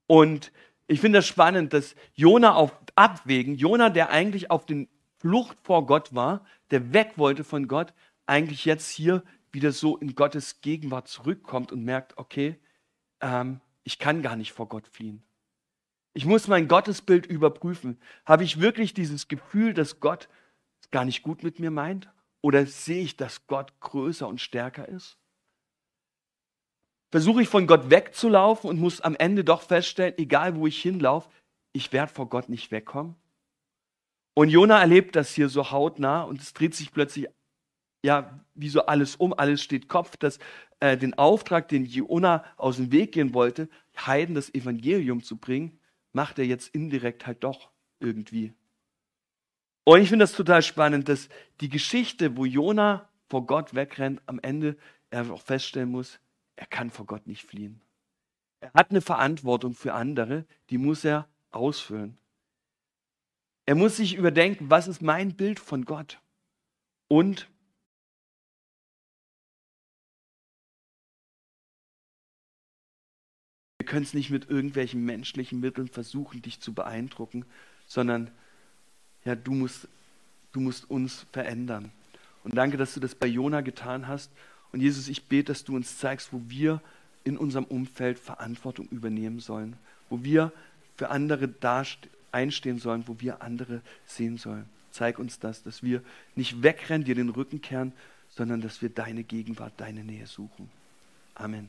Und 0.06 0.52
ich 0.88 1.00
finde 1.00 1.18
das 1.18 1.26
spannend, 1.26 1.72
dass 1.72 1.94
Jona 2.14 2.54
auf 2.54 2.72
Abwägen, 2.96 3.54
Jona, 3.54 3.90
der 3.90 4.10
eigentlich 4.10 4.50
auf 4.50 4.66
den 4.66 4.88
Flucht 5.18 5.58
vor 5.62 5.86
Gott 5.86 6.14
war, 6.14 6.44
der 6.70 6.92
weg 6.92 7.12
wollte 7.16 7.44
von 7.44 7.68
Gott, 7.68 7.92
eigentlich 8.26 8.64
jetzt 8.64 8.88
hier 8.90 9.22
wieder 9.52 9.72
so 9.72 9.96
in 9.98 10.14
Gottes 10.14 10.60
Gegenwart 10.60 11.06
zurückkommt 11.06 11.72
und 11.72 11.84
merkt, 11.84 12.16
okay, 12.16 12.58
ähm, 13.20 13.60
ich 13.84 13.98
kann 13.98 14.22
gar 14.22 14.36
nicht 14.36 14.52
vor 14.52 14.68
Gott 14.68 14.88
fliehen. 14.88 15.22
Ich 16.14 16.24
muss 16.24 16.48
mein 16.48 16.68
Gottesbild 16.68 17.26
überprüfen. 17.26 18.00
Habe 18.24 18.44
ich 18.44 18.60
wirklich 18.60 18.94
dieses 18.94 19.28
Gefühl, 19.28 19.74
dass 19.74 20.00
Gott 20.00 20.28
gar 20.90 21.04
nicht 21.04 21.22
gut 21.22 21.42
mit 21.42 21.60
mir 21.60 21.70
meint? 21.70 22.10
Oder 22.40 22.66
sehe 22.66 23.02
ich, 23.02 23.16
dass 23.16 23.46
Gott 23.46 23.78
größer 23.80 24.26
und 24.26 24.40
stärker 24.40 24.88
ist? 24.88 25.18
Versuche 27.10 27.42
ich 27.42 27.48
von 27.48 27.66
Gott 27.66 27.90
wegzulaufen 27.90 28.68
und 28.68 28.78
muss 28.78 29.00
am 29.00 29.16
Ende 29.16 29.44
doch 29.44 29.62
feststellen, 29.62 30.14
egal 30.18 30.56
wo 30.56 30.66
ich 30.66 30.80
hinlaufe, 30.80 31.30
ich 31.72 31.92
werde 31.92 32.12
vor 32.12 32.28
Gott 32.28 32.48
nicht 32.48 32.70
wegkommen? 32.70 33.14
Und 34.34 34.50
Jona 34.50 34.78
erlebt 34.80 35.16
das 35.16 35.34
hier 35.34 35.48
so 35.48 35.70
hautnah 35.70 36.22
und 36.22 36.40
es 36.40 36.52
dreht 36.52 36.74
sich 36.74 36.92
plötzlich, 36.92 37.26
ja, 38.04 38.40
wie 38.54 38.68
so 38.68 38.86
alles 38.86 39.16
um, 39.16 39.32
alles 39.32 39.62
steht 39.62 39.88
Kopf, 39.88 40.16
dass 40.16 40.38
äh, 40.80 40.96
den 40.96 41.14
Auftrag, 41.14 41.68
den 41.68 41.84
Jona 41.86 42.44
aus 42.56 42.76
dem 42.76 42.92
Weg 42.92 43.12
gehen 43.12 43.34
wollte, 43.34 43.68
Heiden 44.06 44.34
das 44.34 44.54
Evangelium 44.54 45.22
zu 45.22 45.36
bringen, 45.36 45.80
macht 46.12 46.38
er 46.38 46.44
jetzt 46.44 46.68
indirekt 46.74 47.26
halt 47.26 47.42
doch 47.42 47.70
irgendwie. 48.00 48.52
Und 49.84 50.02
ich 50.02 50.08
finde 50.10 50.24
das 50.24 50.32
total 50.34 50.62
spannend, 50.62 51.08
dass 51.08 51.28
die 51.60 51.68
Geschichte, 51.68 52.36
wo 52.36 52.44
Jona 52.44 53.08
vor 53.28 53.46
Gott 53.46 53.74
wegrennt, 53.74 54.20
am 54.26 54.38
Ende 54.38 54.76
er 55.10 55.32
auch 55.32 55.42
feststellen 55.42 55.90
muss, 55.90 56.20
er 56.58 56.66
kann 56.66 56.90
vor 56.90 57.06
Gott 57.06 57.26
nicht 57.28 57.44
fliehen. 57.44 57.80
Er 58.60 58.72
hat 58.74 58.90
eine 58.90 59.00
Verantwortung 59.00 59.74
für 59.74 59.94
andere, 59.94 60.44
die 60.70 60.78
muss 60.78 61.04
er 61.04 61.28
ausfüllen. 61.50 62.18
Er 63.64 63.76
muss 63.76 63.96
sich 63.96 64.14
überdenken, 64.16 64.68
was 64.68 64.88
ist 64.88 65.00
mein 65.00 65.36
Bild 65.36 65.60
von 65.60 65.84
Gott? 65.84 66.20
Und 67.06 67.48
wir 73.78 73.86
können 73.86 74.02
es 74.02 74.14
nicht 74.14 74.30
mit 74.30 74.50
irgendwelchen 74.50 75.04
menschlichen 75.04 75.60
Mitteln 75.60 75.86
versuchen, 75.86 76.42
dich 76.42 76.58
zu 76.58 76.74
beeindrucken, 76.74 77.46
sondern 77.86 78.32
ja, 79.24 79.36
du 79.36 79.52
musst, 79.52 79.86
du 80.50 80.58
musst 80.58 80.90
uns 80.90 81.24
verändern. 81.30 81.92
Und 82.42 82.56
danke, 82.56 82.76
dass 82.76 82.94
du 82.94 83.00
das 83.00 83.14
bei 83.14 83.28
Jona 83.28 83.60
getan 83.60 84.08
hast. 84.08 84.32
Und 84.72 84.80
Jesus, 84.80 85.08
ich 85.08 85.24
bete, 85.24 85.52
dass 85.52 85.64
du 85.64 85.76
uns 85.76 85.98
zeigst, 85.98 86.32
wo 86.32 86.42
wir 86.48 86.80
in 87.24 87.36
unserem 87.36 87.64
Umfeld 87.64 88.18
Verantwortung 88.18 88.88
übernehmen 88.88 89.40
sollen, 89.40 89.76
wo 90.08 90.22
wir 90.22 90.52
für 90.96 91.10
andere 91.10 91.48
einstehen 92.32 92.78
sollen, 92.78 93.04
wo 93.06 93.16
wir 93.20 93.42
andere 93.42 93.80
sehen 94.06 94.36
sollen. 94.38 94.66
Zeig 94.90 95.18
uns 95.18 95.38
das, 95.38 95.62
dass 95.62 95.82
wir 95.82 96.02
nicht 96.34 96.62
wegrennen, 96.62 97.04
dir 97.04 97.14
den 97.14 97.28
Rücken 97.28 97.60
kehren, 97.60 97.92
sondern 98.30 98.60
dass 98.60 98.82
wir 98.82 98.88
deine 98.88 99.24
Gegenwart, 99.24 99.72
deine 99.76 100.04
Nähe 100.04 100.26
suchen. 100.26 100.70
Amen. 101.34 101.68